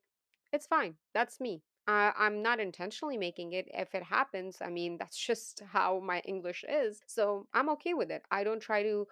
it's 0.51 0.67
fine. 0.67 0.95
That's 1.13 1.39
me. 1.39 1.63
I'm 1.87 2.41
not 2.41 2.59
intentionally 2.59 3.17
making 3.17 3.51
it. 3.53 3.67
If 3.73 3.93
it 3.95 4.03
happens, 4.03 4.57
I 4.61 4.69
mean, 4.69 4.97
that's 4.97 5.17
just 5.17 5.61
how 5.73 5.99
my 5.99 6.19
English 6.19 6.63
is. 6.69 7.01
So 7.05 7.47
I'm 7.53 7.69
okay 7.69 7.93
with 7.93 8.11
it. 8.11 8.23
I 8.31 8.43
don't 8.45 8.61
try 8.61 8.83
to 8.83 9.07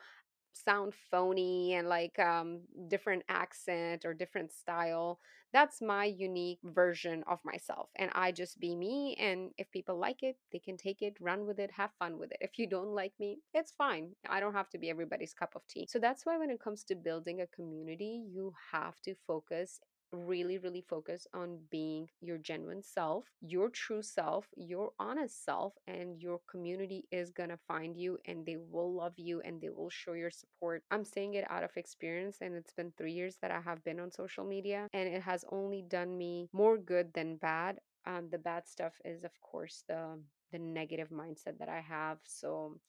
sound 0.54 0.94
phony 1.12 1.74
and 1.74 1.88
like 1.88 2.18
um 2.20 2.62
different 2.88 3.24
accent 3.30 4.06
or 4.06 4.14
different 4.14 4.52
style 4.52 5.20
that's 5.52 5.82
my 5.82 6.06
unique 6.06 6.60
version 6.64 7.24
of 7.28 7.40
myself 7.44 7.90
and 7.96 8.12
i 8.14 8.32
just 8.32 8.60
be 8.60 8.76
me 8.76 9.16
and 9.20 9.52
if 9.58 9.70
people 9.72 9.98
like 9.98 10.22
it 10.24 10.36
they 10.52 10.60
can 10.60 10.78
take 10.78 11.02
it 11.02 11.16
run 11.20 11.46
with 11.46 11.60
it 11.60 11.72
have 11.72 11.92
fun 11.98 12.20
with 12.20 12.32
it. 12.32 12.38
If 12.42 12.58
you 12.60 12.68
don't 12.68 12.94
like 12.94 13.14
me 13.20 13.38
it's 13.54 13.72
fine 13.72 14.12
i 14.30 14.40
don't 14.40 14.54
have 14.54 14.70
to 14.72 14.78
be 14.78 14.90
everybody's 14.90 15.34
cup 15.34 15.54
of 15.56 15.66
tea. 15.68 15.88
So 15.90 16.00
that's 16.00 16.26
why 16.26 16.38
when 16.38 16.50
it 16.50 16.60
comes 16.60 16.84
to 16.86 16.96
building 16.96 17.42
a 17.42 17.48
community 17.48 18.24
you 18.32 18.54
have 18.72 19.00
to 19.02 19.16
focus 19.28 19.80
really, 20.12 20.58
really 20.58 20.82
focus 20.82 21.28
on 21.34 21.60
being 21.70 22.08
your 22.22 22.38
genuine 22.38 22.82
self, 22.82 23.26
your 23.42 23.70
true 23.70 24.02
self, 24.02 24.48
your 24.56 24.92
honest 25.00 25.44
self, 25.46 25.74
and 25.88 26.20
your 26.22 26.40
community 26.50 27.06
is 27.12 27.32
gonna 27.32 27.58
find 27.68 27.96
you 27.96 28.18
and 28.26 28.46
they 28.46 28.58
will 28.58 28.94
love 28.94 29.14
you 29.18 29.42
and 29.42 29.62
they 29.62 29.70
will 29.70 29.90
show 29.90 30.14
your 30.14 30.32
support. 30.32 30.84
I'm 30.92 31.06
saying 31.06 31.36
it 31.36 31.46
out 31.50 31.64
of 31.64 31.72
experience, 31.76 32.38
and 32.42 32.56
it's 32.56 32.74
been 32.74 32.92
three 32.98 33.14
years 33.14 33.38
that 33.42 33.52
I 33.52 33.62
have 33.62 33.84
been 33.84 34.00
on 34.00 34.12
social 34.12 34.46
media, 34.46 34.88
and 34.94 35.08
it 35.08 35.22
has 35.22 35.46
only 35.52 35.82
done 35.82 36.18
me 36.18 36.50
more 36.54 36.78
good 36.78 37.14
than 37.14 37.38
bad. 37.38 37.80
Um, 38.06 38.30
the 38.32 38.38
bad 38.38 38.68
stuff 38.68 38.94
is, 39.06 39.24
of 39.24 39.40
course, 39.42 39.84
the 39.88 40.20
the 40.52 40.60
negative 40.60 41.10
mindset 41.10 41.60
that 41.60 41.70
I 41.70 41.82
have. 41.82 42.18
So 42.26 42.80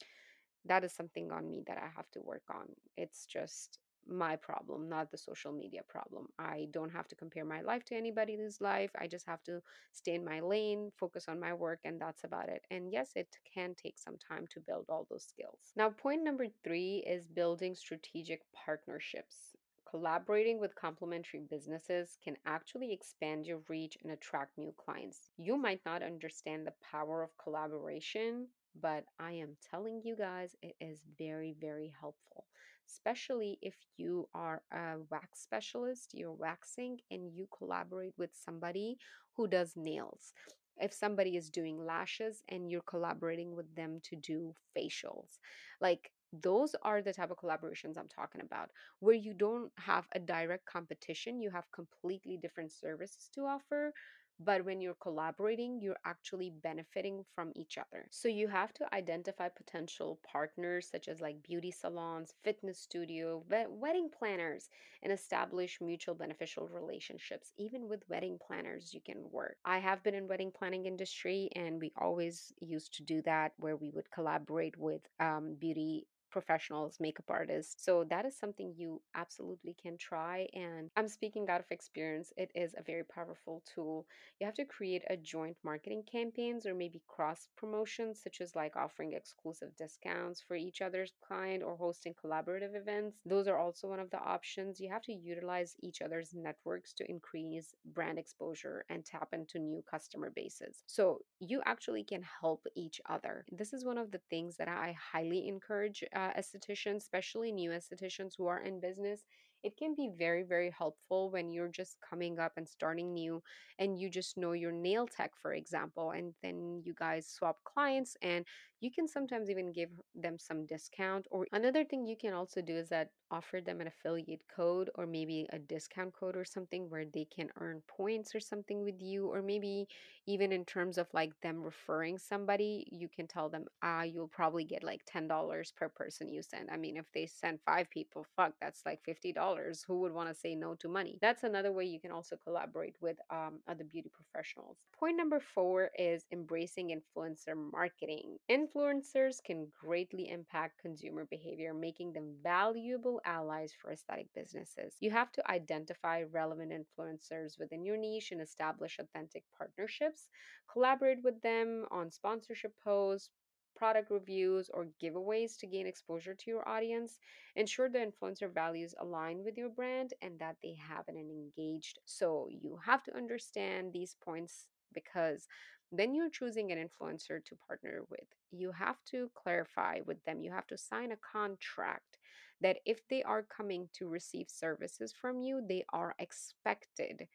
that 0.65 0.85
is 0.85 0.93
something 0.93 1.31
on 1.33 1.51
me 1.51 1.63
that 1.67 1.79
I 1.79 1.89
have 1.97 2.11
to 2.13 2.21
work 2.21 2.45
on. 2.51 2.67
It's 2.97 3.27
just 3.27 3.79
my 4.09 4.37
problem, 4.37 4.89
not 4.89 5.11
the 5.11 5.19
social 5.19 5.53
media 5.53 5.83
problem. 5.89 6.29
I 6.39 6.69
don't 6.73 6.91
have 6.91 7.09
to 7.09 7.15
compare 7.15 7.45
my 7.45 7.61
life 7.61 7.85
to 7.87 7.97
anybody's 7.97 8.61
life. 8.61 8.91
I 8.99 9.07
just 9.07 9.27
have 9.27 9.43
to 9.45 9.63
stay 9.93 10.15
in 10.15 10.25
my 10.25 10.41
lane, 10.41 10.91
focus 10.99 11.27
on 11.29 11.41
my 11.41 11.55
work, 11.55 11.81
and 11.85 12.01
that's 12.01 12.25
about 12.25 12.49
it. 12.49 12.63
And 12.71 12.93
yes, 12.93 13.13
it 13.15 13.29
can 13.53 13.75
take 13.75 13.99
some 13.99 14.17
time 14.17 14.47
to 14.53 14.61
build 14.61 14.87
all 14.89 15.07
those 15.11 15.25
skills. 15.25 15.73
Now, 15.77 15.91
point 15.91 16.23
number 16.25 16.47
three 16.65 17.05
is 17.07 17.27
building 17.27 17.75
strategic 17.75 18.43
partnerships. 18.53 19.57
Collaborating 19.89 20.61
with 20.61 20.77
complementary 20.77 21.41
businesses 21.41 22.17
can 22.23 22.37
actually 22.47 22.93
expand 22.93 23.45
your 23.45 23.59
reach 23.69 23.99
and 24.03 24.13
attract 24.13 24.57
new 24.57 24.73
clients. 24.77 25.31
You 25.37 25.57
might 25.57 25.81
not 25.85 26.03
understand 26.03 26.65
the 26.65 26.75
power 26.93 27.23
of 27.25 27.37
collaboration, 27.43 28.47
but 28.79 29.05
I 29.19 29.33
am 29.33 29.57
telling 29.71 30.03
you 30.05 30.17
guys, 30.17 30.57
it 30.63 30.77
is 30.81 31.01
very, 31.19 31.55
very 31.61 31.93
helpful 32.01 32.45
especially 32.91 33.59
if 33.63 33.75
you 33.97 34.29
are 34.35 34.63
a 34.73 34.97
wax 35.11 35.41
specialist, 35.41 36.11
you're 36.13 36.33
waxing 36.33 36.99
and 37.11 37.33
you 37.33 37.47
collaborate 37.57 38.15
with 38.19 38.31
somebody 38.35 38.99
who 39.37 39.47
does 39.47 39.75
nails. 39.77 40.33
If 40.81 40.93
somebody 40.93 41.37
is 41.37 41.51
doing 41.51 41.85
lashes 41.85 42.43
and 42.49 42.71
you're 42.71 42.81
collaborating 42.83 43.55
with 43.55 43.75
them 43.77 44.01
to 44.05 44.17
do 44.17 44.55
facials, 44.77 45.39
like 45.81 46.11
those 46.33 46.75
are 46.83 47.03
the 47.03 47.13
type 47.13 47.31
of 47.31 47.39
collaborations 47.39 47.99
I'm 47.99 48.09
talking 48.09 48.41
about, 48.41 48.71
where 49.01 49.15
you 49.15 49.35
don't 49.35 49.71
have 49.77 50.07
a 50.15 50.19
direct 50.19 50.65
competition, 50.65 51.41
you 51.43 51.51
have 51.51 51.71
completely 51.73 52.39
different 52.41 52.73
services 52.73 53.29
to 53.35 53.43
offer, 53.43 53.93
but 54.43 54.65
when 54.65 54.81
you're 54.81 54.95
collaborating, 54.95 55.81
you're 55.81 56.01
actually 56.05 56.51
benefiting 56.63 57.25
from 57.35 57.53
each 57.55 57.77
other. 57.77 58.07
So 58.11 58.29
you 58.29 58.49
have 58.49 58.73
to 58.75 58.95
identify 58.95 59.49
potential 59.49 60.19
partners 60.27 60.89
such 60.91 61.09
as 61.09 61.21
like 61.21 61.43
beauty 61.43 61.71
salons, 61.71 62.35
fitness 62.43 62.79
studio, 62.79 63.45
wedding 63.69 64.09
planners, 64.17 64.69
and 65.03 65.13
establish 65.13 65.79
mutual 65.81 66.15
beneficial 66.15 66.69
relationships. 66.69 67.53
Even 67.59 67.89
with 67.89 68.09
wedding 68.09 68.39
planners, 68.47 68.95
you 68.95 69.01
can 69.05 69.19
work. 69.31 69.57
I 69.65 69.79
have 69.79 70.03
been 70.03 70.15
in 70.15 70.27
wedding 70.27 70.53
planning 70.57 70.87
industry, 70.87 71.51
and 71.55 71.81
we 71.81 71.93
always 72.01 72.53
used 72.61 72.95
to 72.95 73.03
do 73.03 73.21
that 73.23 73.53
where 73.59 73.77
we 73.77 73.91
would 73.91 74.11
collaborate 74.11 74.77
with 74.79 75.03
um, 75.21 75.57
beauty 75.59 76.07
professionals, 76.31 76.99
makeup 77.01 77.27
artists. 77.29 77.85
So 77.85 78.05
that 78.11 78.25
is 78.27 78.39
something 78.39 78.75
you 78.77 79.01
absolutely 79.15 79.77
can 79.81 79.97
try. 79.99 80.47
And 80.55 80.91
I'm 80.97 81.09
speaking 81.09 81.49
out 81.49 81.61
of 81.61 81.67
experience, 81.71 82.33
it 82.37 82.51
is 82.55 82.75
a 82.77 82.83
very 82.83 83.05
powerful 83.05 83.63
tool. 83.75 84.07
You 84.41 84.47
have 84.47 84.55
to 84.55 84.65
create 84.65 85.03
a 85.11 85.17
joint 85.17 85.57
marketing 85.65 86.05
campaigns 86.11 86.67
or 86.67 86.75
maybe 86.75 87.03
cross 87.09 87.49
promotions, 87.57 88.21
such 88.23 88.41
as 88.41 88.55
like 88.55 88.77
offering 88.77 89.13
exclusive 89.13 89.77
discounts 89.77 90.41
for 90.47 90.57
each 90.57 90.81
other's 90.83 91.13
client 91.27 91.63
or 91.63 91.77
hosting 91.77 92.15
collaborative 92.15 92.75
events. 92.75 93.19
Those 93.27 93.49
are 93.49 93.59
also 93.59 93.89
one 93.89 94.01
of 94.01 94.11
the 94.11 94.21
options. 94.21 94.81
You 94.81 94.91
have 94.91 95.03
to 95.03 95.13
utilize 95.13 95.75
each 95.83 96.03
other's 96.03 96.31
networks 96.35 96.93
to 96.95 97.11
increase 97.11 97.75
brand 97.95 98.19
exposure 98.19 98.85
and 98.89 99.05
tap 99.05 99.29
into 99.33 99.59
new 99.59 99.83
customer 99.91 100.31
bases. 100.35 100.83
So 100.87 101.21
you 101.41 101.63
actually 101.65 102.05
can 102.05 102.23
help 102.41 102.67
each 102.77 103.01
other. 103.09 103.45
This 103.51 103.73
is 103.73 103.85
one 103.85 103.99
of 103.99 104.11
the 104.11 104.21
things 104.31 104.57
that 104.57 104.69
I 104.69 104.95
highly 105.13 105.49
encourage 105.49 106.05
uh, 106.15 106.20
Uh, 106.21 106.31
estheticians, 106.39 106.99
especially 106.99 107.51
new 107.51 107.71
estheticians 107.71 108.33
who 108.37 108.47
are 108.47 108.61
in 108.61 108.79
business, 108.79 109.25
it 109.63 109.75
can 109.79 109.95
be 109.95 110.11
very, 110.19 110.43
very 110.43 110.71
helpful 110.71 111.31
when 111.31 111.51
you're 111.51 111.69
just 111.69 111.97
coming 112.09 112.39
up 112.39 112.53
and 112.59 112.69
starting 112.69 113.15
new 113.15 113.43
and 113.79 113.99
you 113.99 114.11
just 114.11 114.37
know 114.37 114.53
your 114.53 114.73
nail 114.73 115.07
tech, 115.07 115.31
for 115.41 115.55
example, 115.55 116.11
and 116.11 116.35
then 116.43 116.83
you 116.85 116.93
guys 116.95 117.27
swap 117.27 117.57
clients 117.65 118.19
and 118.21 118.45
you 118.81 118.91
can 118.91 119.07
sometimes 119.07 119.51
even 119.51 119.73
give 119.73 119.91
them 120.15 120.39
some 120.39 120.67
discount. 120.67 121.27
Or 121.31 121.47
another 121.53 121.85
thing 121.85 122.07
you 122.07 122.17
can 122.17 122.33
also 122.33 122.63
do 122.63 122.75
is 122.75 122.89
that 122.89 123.11
offer 123.31 123.61
them 123.61 123.81
an 123.81 123.87
affiliate 123.87 124.43
code 124.55 124.91
or 124.97 125.07
maybe 125.07 125.47
a 125.53 125.59
discount 125.59 126.13
code 126.13 126.37
or 126.37 126.45
something 126.45 126.91
where 126.91 127.05
they 127.05 127.27
can 127.35 127.49
earn 127.61 127.83
points 127.87 128.35
or 128.35 128.41
something 128.41 128.83
with 128.85 129.01
you, 129.01 129.27
or 129.27 129.43
maybe 129.43 129.87
even 130.27 130.53
in 130.53 130.65
terms 130.65 130.99
of 130.99 131.07
like 131.13 131.33
them 131.43 131.63
referring 131.63 132.19
somebody, 132.19 132.87
you 132.91 133.09
can 133.09 133.27
tell 133.27 133.49
them, 133.49 133.65
ah, 133.83 134.03
you'll 134.03 134.29
probably 134.29 134.65
get 134.65 134.83
like 134.83 135.03
$10 135.07 135.73
per 135.77 135.89
person 135.89 136.29
you 136.29 136.43
send. 136.43 136.71
I 136.71 136.77
mean, 136.77 136.97
if 136.97 137.07
they 137.13 137.27
send 137.27 137.61
five 137.65 137.91
people, 137.91 138.27
fuck, 138.37 138.55
that's 138.61 138.83
like 138.87 139.01
$50 139.05 139.85
who 139.87 140.01
would 140.01 140.13
want 140.13 140.29
to 140.29 140.35
say 140.35 140.55
no 140.55 140.75
to 140.75 140.89
money 140.89 141.19
that's 141.21 141.45
another 141.45 141.73
way 141.73 141.85
you 141.85 142.01
can 142.01 142.11
also 142.13 142.37
collaborate 142.37 142.95
with 143.01 143.17
um, 143.31 143.61
other 143.69 143.85
beauty 143.85 144.11
professionals 144.13 144.79
point 144.99 145.17
number 145.17 145.41
four 145.41 145.91
is 145.99 146.25
embracing 146.33 146.89
influencer 146.91 147.55
marketing 147.73 148.37
influencers 148.71 149.43
can 149.45 149.67
greatly 149.81 150.29
impact 150.29 150.81
consumer 150.81 151.27
behavior 151.31 151.75
making 151.75 152.13
them 152.13 152.35
valuable 152.43 153.21
allies 153.25 153.73
for 153.73 153.91
aesthetic 153.93 154.27
businesses 154.35 154.97
you 155.01 155.11
have 155.11 155.33
to 155.33 155.51
identify 155.51 156.23
relevant 156.31 156.73
influencers 156.73 157.59
within 157.59 157.85
your 157.85 157.97
niche 157.97 158.33
and 158.33 158.41
establish 158.41 158.99
authentic 158.99 159.45
partnerships 159.57 160.29
collaborate 160.71 161.23
with 161.23 161.41
them 161.43 161.85
on 161.91 162.11
sponsorship 162.11 162.73
posts 162.83 163.31
product 163.77 164.11
reviews, 164.11 164.69
or 164.75 164.89
giveaways 165.03 165.57
to 165.59 165.67
gain 165.67 165.87
exposure 165.87 166.35
to 166.35 166.51
your 166.51 166.69
audience. 166.69 167.19
Ensure 167.57 167.89
the 167.89 167.99
influencer 167.99 168.53
values 168.53 168.95
align 169.01 169.43
with 169.43 169.57
your 169.57 169.71
brand 169.71 170.13
and 170.21 170.39
that 170.39 170.57
they 170.63 170.75
have 170.75 171.09
an 171.09 171.17
engaged. 171.17 171.99
So 172.05 172.47
you 172.51 172.79
have 172.85 173.03
to 173.05 173.17
understand 173.17 173.93
these 173.93 174.17
points 174.23 174.67
because 174.93 175.47
then 175.93 176.15
you're 176.15 176.31
choosing 176.31 176.73
an 176.73 176.79
influencer 176.79 177.45
to 177.45 177.57
partner 177.67 178.03
with. 178.11 178.27
You 178.53 178.73
have 178.73 178.97
to 179.11 179.31
clarify 179.35 180.01
with 180.07 180.23
them, 180.25 180.43
you 180.43 180.53
have 180.53 180.67
to 180.69 180.79
sign 180.79 181.13
a 181.13 181.17
contract 181.17 182.19
that 182.61 182.79
if 182.85 183.01
they 183.09 183.23
are 183.23 183.43
coming 183.43 183.89
to 183.95 184.09
receive 184.09 184.47
services 184.49 185.13
from 185.19 185.41
you, 185.41 185.63
they 185.67 185.85
are 185.93 186.15
expected 186.19 187.27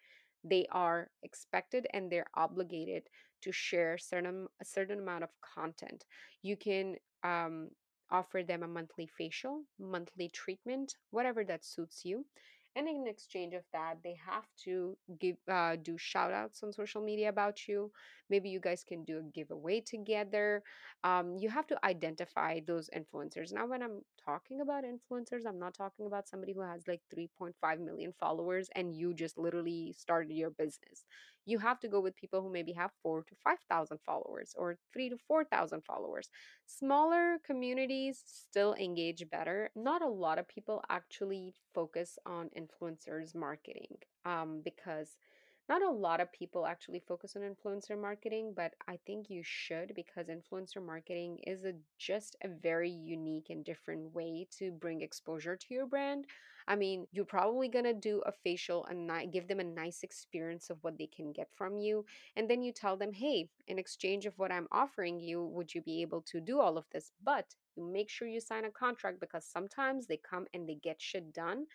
they 0.45 0.67
are 0.71 1.09
expected 1.24 1.88
and 1.93 2.12
they're 2.12 2.29
obligated 2.35 3.03
to 3.41 3.51
share 3.51 3.97
certain 3.97 4.47
a 4.62 4.65
certain 4.65 5.00
amount 5.00 5.24
of 5.24 5.29
content. 5.41 6.05
You 6.43 6.55
can 6.55 6.97
um, 7.24 7.69
offer 8.12 8.43
them 8.43 8.62
a 8.63 8.67
monthly 8.67 9.07
facial 9.17 9.63
monthly 9.79 10.29
treatment 10.29 10.93
whatever 11.09 11.43
that 11.43 11.65
suits 11.65 12.05
you 12.05 12.24
and 12.75 12.88
in 12.88 13.08
exchange 13.08 13.53
of 13.53 13.63
that 13.74 13.98
they 14.03 14.17
have 14.25 14.46
to 14.65 14.98
give 15.20 15.38
uh, 15.50 15.75
do 15.82 15.98
shout 15.98 16.32
outs 16.32 16.62
on 16.63 16.74
social 16.74 17.01
media 17.01 17.29
about 17.29 17.67
you. 17.67 17.91
Maybe 18.29 18.50
you 18.50 18.60
guys 18.60 18.84
can 18.84 19.03
do 19.03 19.20
a 19.20 19.24
giveaway 19.24 19.82
together. 19.82 20.63
Um, 21.03 21.36
you 21.38 21.50
have 21.50 21.67
to 21.67 21.86
identify 21.86 22.60
those 22.65 22.89
influencers. 22.96 23.53
Now 23.53 23.67
when 23.67 23.82
i'm 23.82 24.01
talking 24.24 24.62
about 24.62 24.84
influencers 24.84 25.46
i'm 25.48 25.60
not 25.60 25.74
talking 25.74 26.05
about 26.08 26.27
somebody 26.27 26.53
who 26.53 26.62
has 26.62 26.88
like 26.88 27.01
3.5 27.13 27.79
million 27.79 28.12
followers 28.20 28.70
and 28.75 28.94
you 28.96 29.13
just 29.13 29.38
literally 29.38 29.94
started 29.98 30.34
your 30.34 30.50
business 30.50 31.05
you 31.46 31.60
have 31.60 31.80
to 31.80 31.88
go 31.88 32.00
with 32.00 32.16
people 32.16 32.42
who 32.42 32.52
maybe 32.52 32.74
have 32.74 32.92
4 33.04 33.24
to 33.24 33.36
5000 33.44 34.00
followers 34.06 34.54
or 34.58 34.78
3 34.94 35.10
to 35.10 35.18
4000 35.28 35.82
followers 35.86 36.30
Smaller 36.68 37.38
communities 37.46 38.24
still 38.25 38.74
engage 38.75 39.24
better. 39.30 39.70
Not 39.75 40.02
a 40.02 40.08
lot 40.08 40.40
of 40.40 40.48
people 40.48 40.84
actually 40.90 41.54
focus 41.74 42.18
on 42.25 42.50
influencers 42.58 43.36
marketing 43.36 43.98
um, 44.25 44.62
because 44.64 45.18
not 45.67 45.81
a 45.81 45.89
lot 45.89 46.22
of 46.22 46.31
people 46.31 46.65
actually 46.65 47.01
focus 47.07 47.36
on 47.36 47.41
influencer 47.41 48.00
marketing, 48.00 48.53
but 48.55 48.74
I 48.88 49.00
think 49.05 49.29
you 49.29 49.41
should 49.43 49.93
because 49.95 50.27
influencer 50.27 50.86
marketing 50.86 51.39
is 51.48 51.65
a, 51.65 51.74
just 51.98 52.36
a 52.43 52.48
very 52.48 52.89
unique 52.89 53.48
and 53.50 53.65
different 53.65 54.13
way 54.13 54.48
to 54.60 54.72
bring 54.72 55.01
exposure 55.01 55.55
to 55.55 55.74
your 55.74 55.88
brand. 55.88 56.25
I 56.67 56.75
mean, 56.75 57.07
you're 57.12 57.25
probably 57.25 57.67
gonna 57.67 57.93
do 57.93 58.22
a 58.25 58.31
facial 58.31 58.86
and 58.86 59.31
give 59.31 59.48
them 59.48 59.60
a 59.60 59.63
nice 59.63 60.03
experience 60.03 60.69
of 60.69 60.77
what 60.81 60.98
they 60.98 61.07
can 61.07 61.31
get 61.31 61.50
from 61.55 61.77
you 61.77 62.05
and 62.36 62.50
then 62.50 62.62
you 62.62 62.72
tell 62.72 62.98
them, 62.98 63.13
hey, 63.13 63.50
in 63.67 63.79
exchange 63.79 64.25
of 64.25 64.38
what 64.38 64.51
I'm 64.51 64.67
offering 64.72 65.19
you, 65.19 65.43
would 65.45 65.74
you 65.74 65.81
be 65.81 66.01
able 66.01 66.22
to 66.24 66.39
do 66.39 66.60
all 66.60 66.77
of 66.77 66.86
this? 66.91 67.12
But 67.24 67.55
you 67.75 67.84
make 67.84 68.10
sure 68.10 68.27
you 68.27 68.39
sign 68.39 68.65
a 68.65 68.72
contract 68.72 69.19
because 69.19 69.45
sometimes 69.45 70.07
they 70.07 70.17
come 70.17 70.45
and 70.53 70.67
they 70.67 70.75
get 70.75 71.01
shit 71.01 71.34
done 71.34 71.65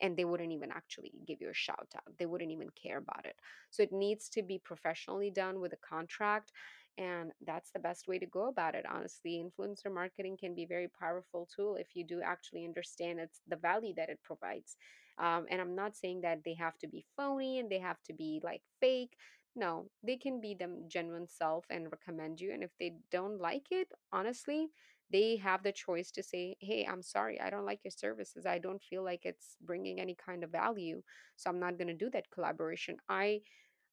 and 0.00 0.16
they 0.16 0.24
wouldn't 0.24 0.52
even 0.52 0.70
actually 0.70 1.12
give 1.26 1.40
you 1.40 1.50
a 1.50 1.54
shout 1.54 1.88
out. 1.96 2.12
They 2.18 2.26
wouldn't 2.26 2.50
even 2.50 2.68
care 2.80 2.98
about 2.98 3.24
it. 3.24 3.36
So 3.70 3.82
it 3.82 3.92
needs 3.92 4.28
to 4.30 4.42
be 4.42 4.58
professionally 4.58 5.30
done 5.30 5.60
with 5.60 5.72
a 5.72 5.86
contract. 5.88 6.52
And 6.98 7.32
that's 7.46 7.70
the 7.70 7.78
best 7.78 8.08
way 8.08 8.18
to 8.18 8.26
go 8.26 8.48
about 8.48 8.74
it. 8.74 8.84
Honestly, 8.88 9.42
influencer 9.42 9.92
marketing 9.92 10.36
can 10.38 10.54
be 10.54 10.64
a 10.64 10.68
very 10.68 10.88
powerful 10.88 11.48
tool 11.54 11.76
if 11.76 11.88
you 11.94 12.04
do 12.04 12.20
actually 12.22 12.64
understand 12.64 13.20
it's 13.20 13.40
the 13.48 13.56
value 13.56 13.94
that 13.96 14.10
it 14.10 14.18
provides. 14.22 14.76
Um, 15.18 15.46
and 15.50 15.60
I'm 15.60 15.74
not 15.74 15.96
saying 15.96 16.22
that 16.22 16.40
they 16.44 16.54
have 16.54 16.78
to 16.78 16.88
be 16.88 17.04
phony 17.16 17.58
and 17.58 17.70
they 17.70 17.78
have 17.78 18.02
to 18.06 18.12
be 18.12 18.40
like 18.42 18.62
fake 18.80 19.16
no, 19.56 19.86
they 20.02 20.16
can 20.16 20.40
be 20.40 20.54
them 20.54 20.84
genuine 20.88 21.26
self 21.26 21.64
and 21.70 21.90
recommend 21.90 22.40
you. 22.40 22.52
And 22.52 22.62
if 22.62 22.70
they 22.78 22.94
don't 23.10 23.40
like 23.40 23.66
it, 23.70 23.88
honestly, 24.12 24.68
they 25.12 25.36
have 25.36 25.62
the 25.62 25.72
choice 25.72 26.10
to 26.12 26.22
say, 26.22 26.56
Hey, 26.60 26.86
I'm 26.90 27.02
sorry, 27.02 27.40
I 27.40 27.50
don't 27.50 27.66
like 27.66 27.80
your 27.84 27.90
services. 27.92 28.46
I 28.46 28.58
don't 28.58 28.82
feel 28.82 29.02
like 29.04 29.22
it's 29.24 29.56
bringing 29.62 30.00
any 30.00 30.14
kind 30.14 30.44
of 30.44 30.50
value. 30.50 31.02
So 31.36 31.50
I'm 31.50 31.60
not 31.60 31.78
going 31.78 31.88
to 31.88 31.94
do 31.94 32.10
that 32.10 32.30
collaboration. 32.30 32.96
I 33.08 33.40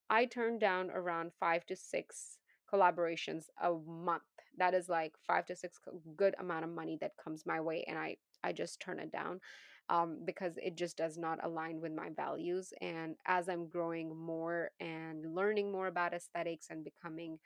I 0.09 0.25
turn 0.25 0.59
down 0.59 0.91
around 0.91 1.31
five 1.39 1.65
to 1.67 1.75
six 1.75 2.37
collaborations 2.71 3.45
a 3.61 3.71
month. 3.73 4.23
That 4.57 4.73
is 4.73 4.89
like 4.89 5.13
five 5.25 5.45
to 5.47 5.55
six 5.55 5.79
good 6.15 6.35
amount 6.39 6.65
of 6.65 6.71
money 6.71 6.97
that 7.01 7.17
comes 7.23 7.45
my 7.45 7.59
way, 7.61 7.83
and 7.87 7.97
I 7.97 8.17
I 8.43 8.53
just 8.53 8.79
turn 8.79 8.99
it 8.99 9.11
down 9.11 9.39
um, 9.89 10.19
because 10.25 10.53
it 10.57 10.75
just 10.77 10.97
does 10.97 11.17
not 11.17 11.43
align 11.43 11.81
with 11.81 11.93
my 11.93 12.09
values. 12.15 12.73
And 12.81 13.15
as 13.25 13.49
I'm 13.49 13.67
growing 13.67 14.15
more 14.15 14.71
and 14.79 15.33
learning 15.33 15.71
more 15.71 15.87
about 15.87 16.13
aesthetics 16.13 16.67
and 16.69 16.83
becoming 16.83 17.39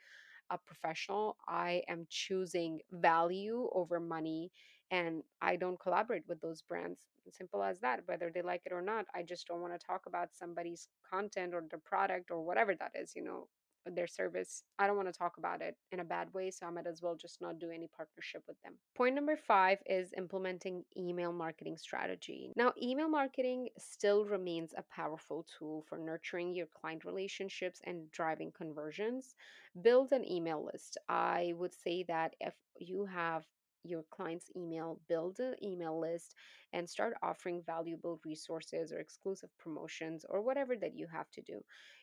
a 0.52 0.58
professional, 0.58 1.36
I 1.48 1.82
am 1.88 2.06
choosing 2.10 2.80
value 2.92 3.68
over 3.72 4.00
money 4.00 4.52
and 4.90 5.24
I 5.40 5.56
don't 5.56 5.80
collaborate 5.80 6.28
with 6.28 6.40
those 6.40 6.62
brands. 6.62 7.00
Simple 7.30 7.62
as 7.62 7.80
that. 7.80 8.02
Whether 8.06 8.30
they 8.34 8.42
like 8.42 8.62
it 8.66 8.72
or 8.72 8.82
not, 8.82 9.06
I 9.14 9.22
just 9.22 9.48
don't 9.48 9.62
want 9.62 9.78
to 9.78 9.86
talk 9.86 10.02
about 10.06 10.34
somebody's 10.34 10.88
content 11.10 11.54
or 11.54 11.64
their 11.70 11.80
product 11.80 12.30
or 12.30 12.42
whatever 12.44 12.74
that 12.76 12.92
is, 12.96 13.12
you 13.16 13.24
know, 13.24 13.48
their 13.86 14.06
service. 14.06 14.62
I 14.78 14.86
don't 14.86 14.96
want 14.96 15.12
to 15.12 15.18
talk 15.18 15.34
about 15.38 15.60
it 15.60 15.76
in 15.90 16.00
a 16.00 16.04
bad 16.04 16.32
way, 16.32 16.50
so 16.50 16.66
I 16.66 16.70
might 16.70 16.86
as 16.86 17.02
well 17.02 17.16
just 17.16 17.40
not 17.40 17.58
do 17.58 17.70
any 17.70 17.88
partnership 17.96 18.42
with 18.46 18.60
them. 18.62 18.74
Point 18.96 19.14
number 19.14 19.36
five 19.36 19.78
is 19.86 20.12
implementing 20.16 20.84
email 20.96 21.32
marketing 21.32 21.76
strategy. 21.76 22.52
Now, 22.56 22.72
email 22.80 23.08
marketing 23.08 23.68
still 23.78 24.24
remains 24.24 24.72
a 24.76 24.84
powerful 24.94 25.46
tool 25.58 25.84
for 25.88 25.98
nurturing 25.98 26.54
your 26.54 26.66
client 26.80 27.04
relationships 27.04 27.80
and 27.84 28.10
driving 28.12 28.52
conversions 28.56 29.34
build 29.80 30.12
an 30.12 30.30
email 30.30 30.68
list. 30.72 30.98
I 31.08 31.54
would 31.56 31.72
say 31.74 32.04
that 32.08 32.34
if 32.40 32.54
you 32.78 33.06
have 33.06 33.44
your 33.84 34.04
client's 34.10 34.50
email, 34.56 35.00
build 35.08 35.40
an 35.40 35.54
email 35.62 35.98
list 35.98 36.34
and 36.72 36.88
start 36.88 37.14
offering 37.22 37.62
valuable 37.66 38.20
resources 38.24 38.92
or 38.92 38.98
exclusive 38.98 39.50
promotions 39.58 40.24
or 40.28 40.40
whatever 40.40 40.76
that 40.76 40.96
you 40.96 41.06
have 41.12 41.30
to 41.32 41.42
do. 41.42 41.60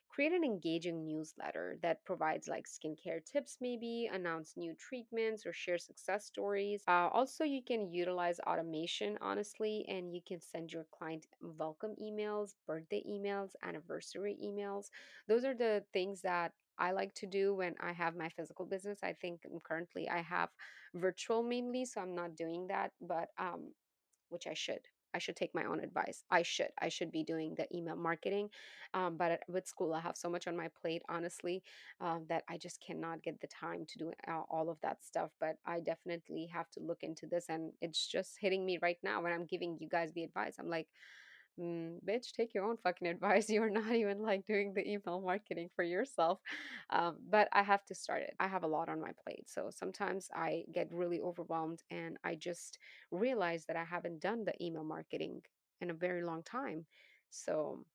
Create 0.10 0.34
an 0.34 0.44
engaging 0.44 1.06
newsletter 1.06 1.78
that 1.82 2.04
provides 2.04 2.48
like 2.48 2.66
skincare 2.68 3.24
tips, 3.24 3.58
maybe 3.62 4.10
announce 4.12 4.58
new 4.58 4.74
treatments 4.74 5.46
or 5.46 5.54
share 5.54 5.78
success 5.78 6.26
stories. 6.26 6.84
Uh, 6.88 7.08
also, 7.14 7.44
you 7.44 7.62
can 7.62 7.92
utilize 7.94 8.40
automation, 8.42 9.18
honestly, 9.22 9.86
and 9.88 10.14
you 10.14 10.20
can 10.28 10.42
send 10.42 10.74
your 10.74 10.86
client 10.92 11.28
welcome 11.42 11.96
emails, 12.02 12.56
birthday 12.68 13.04
emails, 13.08 13.52
anniversary 13.64 14.36
emails. 14.44 14.90
Those 15.28 15.46
are 15.46 15.54
the 15.54 15.84
things 15.94 16.22
that 16.22 16.54
I 16.78 16.92
like 16.92 17.14
to 17.16 17.28
do 17.28 17.54
when 17.56 17.76
I 17.80 17.94
have 17.94 18.16
my 18.16 18.30
physical 18.30 18.66
business. 18.66 19.00
I 19.04 19.14
think 19.14 19.42
um, 19.46 19.60
currently 19.64 20.10
I 20.10 20.22
have 20.22 20.50
virtual 20.96 21.44
mainly, 21.44 21.86
so 21.86 22.02
I'm 22.02 22.16
not 22.16 22.36
doing 22.36 22.68
that, 22.68 22.92
but 23.00 23.30
um, 23.38 23.74
which 24.30 24.48
I 24.48 24.54
should. 24.54 24.82
I 25.14 25.20
should 25.20 25.36
take 25.36 25.56
my 25.56 25.64
own 25.66 25.80
advice. 25.80 26.24
I 26.30 26.44
should. 26.44 26.70
I 26.82 26.90
should 26.90 27.12
be 27.12 27.24
doing 27.24 27.56
the 27.56 27.68
email 27.76 27.96
marketing. 27.96 28.50
Um, 28.94 29.18
but 29.18 29.42
with 29.48 29.68
school, 29.68 29.94
I 29.94 30.02
have 30.02 30.18
so 30.18 30.30
much 30.30 30.48
on 30.48 30.58
my 30.58 30.70
plate, 30.82 31.04
honestly, 31.10 31.64
um, 32.02 32.26
that 32.30 32.44
I 32.50 32.58
just 32.58 32.82
cannot 32.86 33.24
get 33.24 33.40
the 33.42 33.48
time 33.48 33.86
to 33.88 33.98
do 33.98 34.12
uh, 34.28 34.42
all 34.50 34.70
of 34.70 34.78
that 34.82 35.04
stuff. 35.04 35.32
But 35.40 35.58
I 35.66 35.80
definitely 35.80 36.50
have 36.54 36.70
to 36.72 36.80
look 36.80 37.04
into 37.04 37.28
this. 37.28 37.46
And 37.50 37.72
it's 37.82 38.08
just 38.08 38.38
hitting 38.40 38.66
me 38.66 38.80
right 38.82 38.98
now 39.04 39.22
when 39.22 39.32
I'm 39.34 39.46
giving 39.46 39.78
you 39.80 39.88
guys 39.90 40.12
the 40.14 40.24
advice. 40.24 40.56
I'm 40.60 40.70
like, 40.70 40.88
Mm, 41.58 42.02
bitch, 42.06 42.32
take 42.32 42.54
your 42.54 42.64
own 42.64 42.78
fucking 42.78 43.08
advice. 43.08 43.50
You're 43.50 43.70
not 43.70 43.92
even 43.94 44.22
like 44.22 44.46
doing 44.46 44.74
the 44.74 44.88
email 44.88 45.20
marketing 45.22 45.70
for 45.76 45.84
yourself. 45.84 46.40
Um, 46.90 47.18
but 47.30 47.48
I 47.52 47.64
have 47.64 47.86
to 47.86 47.96
start 47.96 48.22
it. 48.22 48.34
I 48.40 48.48
have 48.48 48.64
a 48.64 48.68
lot 48.68 48.90
on 48.90 49.02
my 49.02 49.12
plate. 49.24 49.50
So 49.50 49.70
sometimes 49.70 50.30
I 50.34 50.64
get 50.72 50.92
really 50.92 51.20
overwhelmed 51.20 51.84
and 51.92 52.18
I 52.24 52.36
just 52.36 52.78
realize 53.12 53.66
that 53.66 53.76
I 53.76 53.84
haven't 53.84 54.22
done 54.22 54.46
the 54.46 54.54
email 54.64 54.84
marketing 54.84 55.42
in 55.82 55.90
a 55.90 55.94
very 55.94 56.24
long 56.24 56.44
time. 56.44 56.86
So 57.30 57.86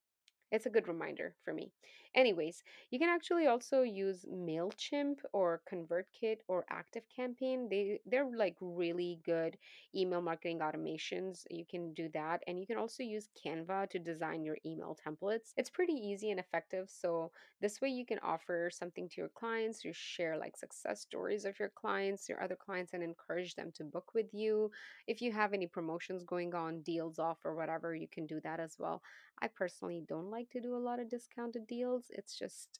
it's 0.51 0.65
a 0.65 0.69
good 0.71 0.87
reminder 0.87 1.35
for 1.43 1.53
me. 1.53 1.71
Anyways, 2.15 2.63
you 2.91 2.97
can 2.97 3.09
actually 3.09 3.45
also 3.47 3.81
use 3.81 4.25
Mailchimp 4.31 5.17
or 5.33 5.61
ConvertKit 5.69 6.37
or 6.47 6.65
ActiveCampaign. 6.71 7.69
They 7.69 7.99
they're 8.05 8.29
like 8.35 8.55
really 8.61 9.19
good 9.25 9.57
email 9.93 10.21
marketing 10.21 10.59
automations. 10.59 11.45
You 11.51 11.65
can 11.69 11.93
do 11.93 12.07
that 12.13 12.41
and 12.47 12.57
you 12.57 12.65
can 12.65 12.77
also 12.77 13.03
use 13.03 13.27
Canva 13.45 13.89
to 13.89 13.99
design 13.99 14.45
your 14.45 14.57
email 14.65 14.97
templates. 15.05 15.51
It's 15.57 15.69
pretty 15.69 15.93
easy 15.93 16.31
and 16.31 16.39
effective, 16.39 16.89
so 16.89 17.31
this 17.61 17.81
way 17.81 17.89
you 17.89 18.05
can 18.05 18.19
offer 18.19 18.69
something 18.71 19.09
to 19.09 19.15
your 19.21 19.29
clients, 19.29 19.83
you 19.83 19.91
share 19.93 20.37
like 20.37 20.55
success 20.55 21.01
stories 21.01 21.43
of 21.45 21.59
your 21.59 21.69
clients, 21.75 22.29
your 22.29 22.41
other 22.41 22.55
clients 22.55 22.93
and 22.93 23.03
encourage 23.03 23.55
them 23.55 23.71
to 23.75 23.83
book 23.83 24.13
with 24.13 24.33
you. 24.33 24.71
If 25.07 25.21
you 25.21 25.31
have 25.33 25.53
any 25.53 25.67
promotions 25.67 26.23
going 26.23 26.55
on, 26.55 26.81
deals 26.81 27.19
off 27.19 27.39
or 27.43 27.55
whatever, 27.55 27.93
you 27.95 28.07
can 28.07 28.25
do 28.25 28.39
that 28.43 28.59
as 28.61 28.75
well. 28.79 29.01
I 29.41 29.47
personally 29.47 30.01
don't 30.07 30.29
like 30.29 30.49
to 30.51 30.61
do 30.61 30.75
a 30.75 30.77
lot 30.79 30.99
of 30.99 31.09
discounted 31.09 31.67
deals. 31.67 32.04
It's 32.09 32.37
just 32.37 32.79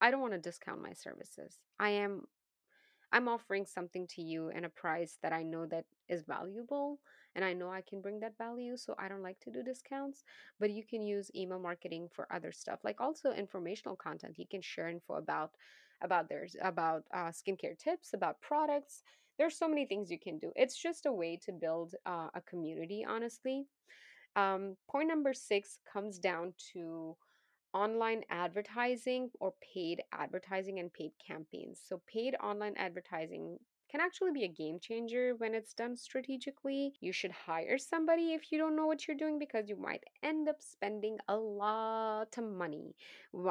I 0.00 0.10
don't 0.10 0.20
want 0.20 0.32
to 0.32 0.38
discount 0.38 0.82
my 0.82 0.92
services. 0.92 1.58
I 1.78 1.90
am 1.90 2.22
I'm 3.12 3.28
offering 3.28 3.66
something 3.66 4.06
to 4.08 4.22
you 4.22 4.50
and 4.54 4.64
a 4.64 4.70
price 4.70 5.18
that 5.22 5.32
I 5.32 5.42
know 5.42 5.66
that 5.66 5.84
is 6.08 6.24
valuable 6.26 6.98
and 7.34 7.44
I 7.44 7.52
know 7.52 7.70
I 7.70 7.82
can 7.82 8.00
bring 8.00 8.20
that 8.20 8.36
value, 8.36 8.76
so 8.76 8.94
I 8.98 9.08
don't 9.08 9.22
like 9.22 9.40
to 9.40 9.50
do 9.50 9.62
discounts, 9.62 10.22
but 10.60 10.70
you 10.70 10.82
can 10.84 11.02
use 11.02 11.30
email 11.34 11.58
marketing 11.58 12.08
for 12.12 12.26
other 12.32 12.52
stuff, 12.52 12.80
like 12.84 13.00
also 13.00 13.32
informational 13.32 13.96
content. 13.96 14.38
You 14.38 14.46
can 14.50 14.60
share 14.62 14.88
info 14.88 15.14
about 15.14 15.50
about 16.02 16.28
theirs, 16.28 16.56
about 16.60 17.04
uh, 17.14 17.30
skincare 17.30 17.78
tips, 17.78 18.12
about 18.12 18.40
products. 18.40 19.02
There's 19.38 19.56
so 19.56 19.68
many 19.68 19.86
things 19.86 20.10
you 20.10 20.18
can 20.18 20.36
do. 20.38 20.50
It's 20.56 20.76
just 20.76 21.06
a 21.06 21.12
way 21.12 21.38
to 21.44 21.52
build 21.52 21.94
uh, 22.04 22.28
a 22.34 22.40
community, 22.40 23.06
honestly. 23.08 23.66
Um, 24.34 24.76
point 24.90 25.08
number 25.08 25.32
six 25.32 25.78
comes 25.90 26.18
down 26.18 26.54
to 26.72 27.16
online 27.74 28.22
advertising 28.30 29.30
or 29.40 29.54
paid 29.74 30.02
advertising 30.12 30.78
and 30.78 30.92
paid 30.92 31.12
campaigns. 31.26 31.80
So, 31.86 32.00
paid 32.06 32.34
online 32.42 32.74
advertising 32.76 33.58
can 33.90 34.00
actually 34.00 34.32
be 34.32 34.44
a 34.44 34.48
game 34.48 34.78
changer 34.80 35.34
when 35.36 35.54
it's 35.54 35.74
done 35.74 35.96
strategically. 35.96 36.94
You 37.00 37.12
should 37.12 37.30
hire 37.30 37.76
somebody 37.76 38.32
if 38.32 38.50
you 38.50 38.58
don't 38.58 38.74
know 38.74 38.86
what 38.86 39.06
you're 39.06 39.16
doing 39.16 39.38
because 39.38 39.68
you 39.68 39.76
might 39.76 40.02
end 40.22 40.48
up 40.48 40.56
spending 40.60 41.18
a 41.28 41.36
lot 41.36 42.28
of 42.38 42.44
money. 42.44 42.94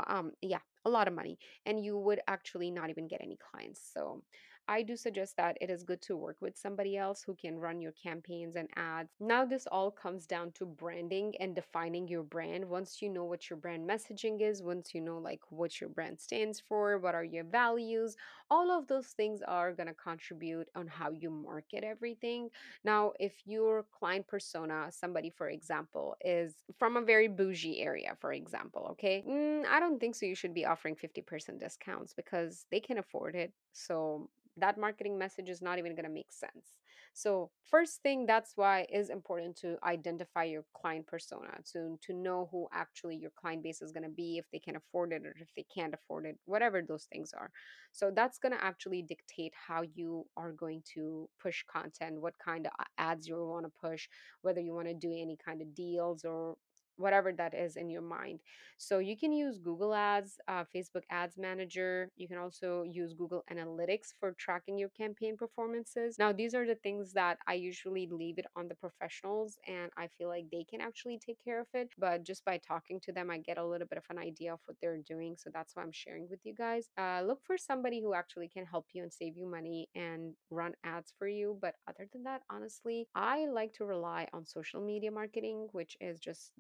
Um, 0.08 0.32
yeah, 0.42 0.60
a 0.84 0.90
lot 0.90 1.08
of 1.08 1.14
money, 1.14 1.38
and 1.66 1.84
you 1.84 1.98
would 1.98 2.22
actually 2.28 2.72
not 2.72 2.90
even 2.90 3.08
get 3.08 3.22
any 3.22 3.38
clients. 3.38 3.82
So, 3.94 4.24
I 4.68 4.84
do 4.84 4.96
suggest 4.96 5.36
that 5.38 5.58
it 5.60 5.70
is 5.70 5.84
good 5.84 6.02
to 6.04 6.16
work 6.16 6.38
with 6.40 6.58
somebody 6.58 6.98
else 6.98 7.24
who 7.24 7.36
can 7.36 7.60
run 7.60 7.82
your 7.82 7.92
campaigns 7.92 8.56
and 8.56 8.70
ads. 8.76 9.10
Now, 9.20 9.46
this 9.46 9.68
all 9.72 9.92
comes 9.92 10.26
down 10.26 10.52
to 10.54 10.66
branding 10.66 11.34
and 11.40 11.54
defining 11.54 12.08
your 12.08 12.24
brand. 12.24 12.66
Once 12.66 13.02
you 13.02 13.10
know 13.10 13.26
what 13.26 13.50
your 13.50 13.58
brand 13.58 13.90
messaging 13.90 14.42
is, 14.42 14.62
once 14.64 14.94
you 14.94 15.02
know 15.02 15.18
like 15.18 15.42
what 15.50 15.82
your 15.82 15.90
brand 15.90 16.20
stands 16.20 16.60
for, 16.60 16.98
what 17.00 17.16
are 17.16 17.24
your 17.24 17.44
values, 17.44 18.16
all 18.50 18.72
of 18.72 18.88
those 18.88 19.08
things 19.08 19.42
are 19.48 19.74
going 19.74 19.88
to 19.88 19.94
contribute 19.94 20.68
on 20.76 20.88
how 20.88 21.12
you 21.12 21.30
market 21.30 21.84
everything. 21.84 22.50
Now, 22.84 23.14
if 23.20 23.34
your 23.46 23.86
client 23.98 24.28
persona, 24.28 24.88
somebody 24.90 25.30
for 25.30 25.50
example, 25.50 26.16
is 26.24 26.56
from 26.78 26.98
a 26.98 27.02
very 27.02 27.28
bougie 27.28 27.82
area, 27.82 28.16
for 28.20 28.34
example, 28.34 28.88
okay, 28.92 29.24
mm, 29.28 29.66
I 29.66 29.80
don't 29.80 30.00
think 30.00 30.16
so. 30.16 30.26
You 30.26 30.36
should 30.36 30.54
be 30.54 30.66
offering 30.66 30.96
50% 30.96 31.60
discounts 31.60 32.14
because 32.14 32.66
they 32.72 32.80
can 32.80 32.98
afford 32.98 33.36
it. 33.36 33.54
So 33.74 34.30
that 34.58 34.78
marketing 34.78 35.18
message 35.18 35.50
is 35.50 35.62
not 35.62 35.80
even 35.80 35.96
going 35.96 36.06
to 36.06 36.12
make 36.12 36.32
sense. 36.32 36.80
So, 37.14 37.52
first 37.70 38.02
thing 38.02 38.26
that's 38.26 38.54
why 38.56 38.86
is 38.92 39.10
important 39.10 39.58
to 39.58 39.78
identify 39.84 40.46
your 40.46 40.64
client 40.74 41.08
persona, 41.08 41.50
to 41.74 41.98
to 42.04 42.14
know 42.14 42.48
who 42.52 42.68
actually 42.74 43.18
your 43.18 43.32
client 43.36 43.64
base 43.64 43.82
is 43.82 43.92
going 43.92 44.04
to 44.04 44.10
be 44.10 44.38
if 44.38 44.46
they 44.52 44.60
can 44.60 44.78
afford 44.78 45.12
it 45.12 45.26
or 45.26 45.36
if 45.38 45.50
they 45.56 45.66
can't 45.74 45.94
afford 45.94 46.26
it, 46.26 46.38
whatever 46.46 46.82
those 46.82 47.08
things 47.12 47.34
are. 47.34 47.52
So, 47.92 48.12
that's 48.16 48.38
going 48.38 48.54
to 48.54 48.64
actually 48.64 49.02
dictate 49.02 49.54
how 49.68 49.84
you 49.94 50.26
are 50.38 50.54
going 50.54 50.84
to 50.94 51.30
push 51.42 51.64
content, 51.70 52.22
what 52.22 52.36
kind 52.44 52.66
of 52.66 52.72
ads 52.98 53.28
you 53.28 53.36
want 53.36 53.66
to 53.66 53.72
push, 53.90 54.08
whether 54.42 54.62
you 54.62 54.74
want 54.74 54.88
to 54.88 54.94
do 54.94 55.12
any 55.12 55.38
kind 55.44 55.62
of 55.62 55.76
deals 55.76 56.24
or 56.24 56.56
whatever 57.02 57.32
that 57.34 57.54
is 57.54 57.76
in 57.76 57.90
your 57.90 58.02
mind 58.02 58.40
so 58.82 58.98
you 58.98 59.16
can 59.16 59.32
use 59.32 59.60
Google 59.60 59.94
Ads, 59.94 60.40
uh, 60.48 60.64
Facebook 60.76 61.04
Ads 61.12 61.38
Manager. 61.38 62.10
You 62.18 62.28
can 62.28 62.40
also 62.40 62.82
use 62.82 63.14
Google 63.14 63.44
Analytics 63.54 64.08
for 64.20 64.34
tracking 64.40 64.76
your 64.76 64.90
campaign 64.90 65.38
performances. 65.38 66.18
Now, 66.18 66.32
these 66.32 66.56
are 66.56 66.66
the 66.66 66.74
things 66.74 67.14
that 67.14 67.38
I 67.48 67.54
usually 67.54 68.08
leave 68.12 68.40
it 68.40 68.48
on 68.56 68.68
the 68.68 68.74
professionals, 68.74 69.60
and 69.68 69.92
I 69.98 70.08
feel 70.08 70.30
like 70.30 70.46
they 70.52 70.66
can 70.68 70.82
actually 70.82 71.20
take 71.24 71.38
care 71.46 71.62
of 71.62 71.68
it. 71.76 71.90
But 72.00 72.24
just 72.24 72.44
by 72.44 72.58
talking 72.58 73.00
to 73.02 73.12
them, 73.12 73.30
I 73.30 73.38
get 73.38 73.60
a 73.60 73.64
little 73.64 73.86
bit 73.86 74.00
of 74.00 74.06
an 74.10 74.18
idea 74.18 74.52
of 74.52 74.60
what 74.66 74.78
they're 74.82 74.98
doing. 74.98 75.36
So 75.38 75.52
that's 75.54 75.76
why 75.76 75.84
I'm 75.84 75.92
sharing 75.92 76.28
with 76.28 76.40
you 76.44 76.56
guys. 76.56 76.90
Uh, 76.98 77.22
look 77.24 77.42
for 77.44 77.60
somebody 77.60 78.02
who 78.02 78.16
actually 78.16 78.48
can 78.48 78.66
help 78.66 78.88
you 78.94 79.04
and 79.04 79.14
save 79.14 79.38
you 79.38 79.46
money 79.46 79.90
and 79.94 80.34
run 80.50 80.74
ads 80.84 81.14
for 81.20 81.28
you. 81.28 81.56
But 81.62 81.76
other 81.88 82.08
than 82.12 82.24
that, 82.24 82.42
honestly, 82.50 83.08
I 83.14 83.46
like 83.46 83.74
to 83.74 83.86
rely 83.86 84.28
on 84.34 84.44
social 84.44 84.82
media 84.82 85.12
marketing, 85.12 85.68
which 85.72 85.98
is 86.02 86.20
just 86.20 86.52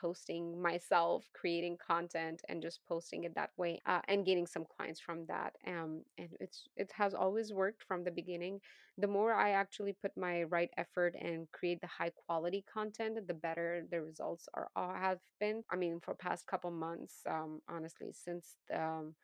posting 0.00 0.60
myself, 0.62 1.28
creating 1.34 1.76
content, 1.84 2.40
and 2.48 2.62
just 2.62 2.80
posting 2.88 3.24
it 3.24 3.34
that 3.34 3.50
way, 3.56 3.80
uh, 3.86 4.00
and 4.08 4.24
getting 4.24 4.46
some 4.46 4.64
clients 4.76 5.00
from 5.00 5.26
that. 5.26 5.54
Um, 5.66 6.02
and 6.18 6.28
it's 6.40 6.64
it 6.76 6.90
has 6.92 7.14
always 7.14 7.52
worked 7.52 7.82
from 7.82 8.04
the 8.04 8.10
beginning. 8.10 8.60
The 8.96 9.06
more 9.06 9.34
I 9.34 9.50
actually 9.50 9.94
put 10.00 10.16
my 10.16 10.44
right 10.44 10.70
effort 10.76 11.14
and 11.20 11.50
create 11.52 11.80
the 11.80 11.86
high 11.86 12.12
quality 12.26 12.64
content, 12.72 13.26
the 13.26 13.34
better 13.34 13.84
the 13.90 14.00
results 14.02 14.48
are 14.54 14.68
uh, 14.76 14.94
have 14.94 15.18
been. 15.40 15.62
I 15.70 15.76
mean, 15.76 16.00
for 16.00 16.14
past 16.14 16.46
couple 16.46 16.70
months, 16.70 17.14
um, 17.28 17.60
honestly, 17.68 18.12
since 18.12 18.56
um, 18.74 19.14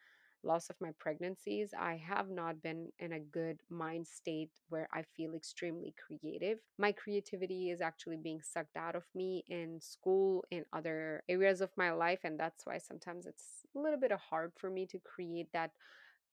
loss 0.45 0.71
of 0.71 0.81
my 0.81 0.91
pregnancies, 0.99 1.73
I 1.79 1.97
have 1.97 2.31
not 2.31 2.63
been 2.63 2.89
in 2.99 3.13
a 3.13 3.21
good 3.21 3.61
mind 3.71 4.07
state 4.07 4.51
where 4.69 4.89
I 4.93 5.03
feel 5.17 5.35
extremely 5.35 5.95
creative. 6.07 6.59
My 6.79 6.93
creativity 6.93 7.71
is 7.71 7.81
actually 7.81 8.17
being 8.17 8.41
sucked 8.43 8.77
out 8.77 8.95
of 8.95 9.05
me 9.15 9.45
in 9.49 9.81
school, 9.81 10.45
in 10.51 10.65
other 10.73 11.23
areas 11.29 11.61
of 11.61 11.71
my 11.77 11.93
life. 11.93 12.21
And 12.25 12.39
that's 12.39 12.67
why 12.67 12.79
sometimes 12.79 13.27
it's 13.27 13.67
a 13.75 13.79
little 13.79 13.99
bit 13.99 14.13
hard 14.13 14.53
for 14.57 14.71
me 14.71 14.87
to 14.87 14.99
create 14.99 15.49
that 15.53 15.71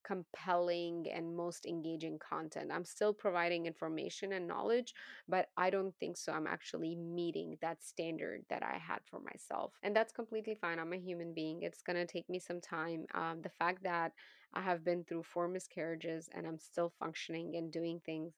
compelling 0.03 1.07
and 1.13 1.35
most 1.35 1.65
engaging 1.65 2.19
content. 2.19 2.71
I'm 2.73 2.85
still 2.85 3.13
providing 3.13 3.65
information 3.65 4.33
and 4.33 4.47
knowledge, 4.47 4.93
but 5.27 5.49
I 5.57 5.69
don't 5.69 5.95
think 5.99 6.17
so. 6.17 6.31
I'm 6.31 6.47
actually 6.47 6.95
meeting 6.95 7.57
that 7.61 7.83
standard 7.83 8.43
that 8.49 8.63
I 8.63 8.77
had 8.77 8.99
for 9.05 9.19
myself. 9.19 9.73
And 9.83 9.95
that's 9.95 10.13
completely 10.13 10.55
fine. 10.55 10.79
I'm 10.79 10.93
a 10.93 10.97
human 10.97 11.33
being. 11.33 11.61
It's 11.61 11.81
going 11.81 11.97
to 11.97 12.05
take 12.05 12.29
me 12.29 12.39
some 12.39 12.61
time. 12.61 13.05
Um, 13.13 13.41
the 13.41 13.49
fact 13.49 13.83
that 13.83 14.13
I 14.53 14.61
have 14.61 14.83
been 14.83 15.03
through 15.03 15.23
four 15.23 15.47
miscarriages 15.47 16.29
and 16.33 16.45
I'm 16.45 16.59
still 16.59 16.91
functioning 16.99 17.55
and 17.55 17.71
doing 17.71 18.01
things, 18.05 18.33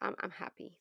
I'm, 0.00 0.14
I'm 0.20 0.30
happy. 0.30 0.78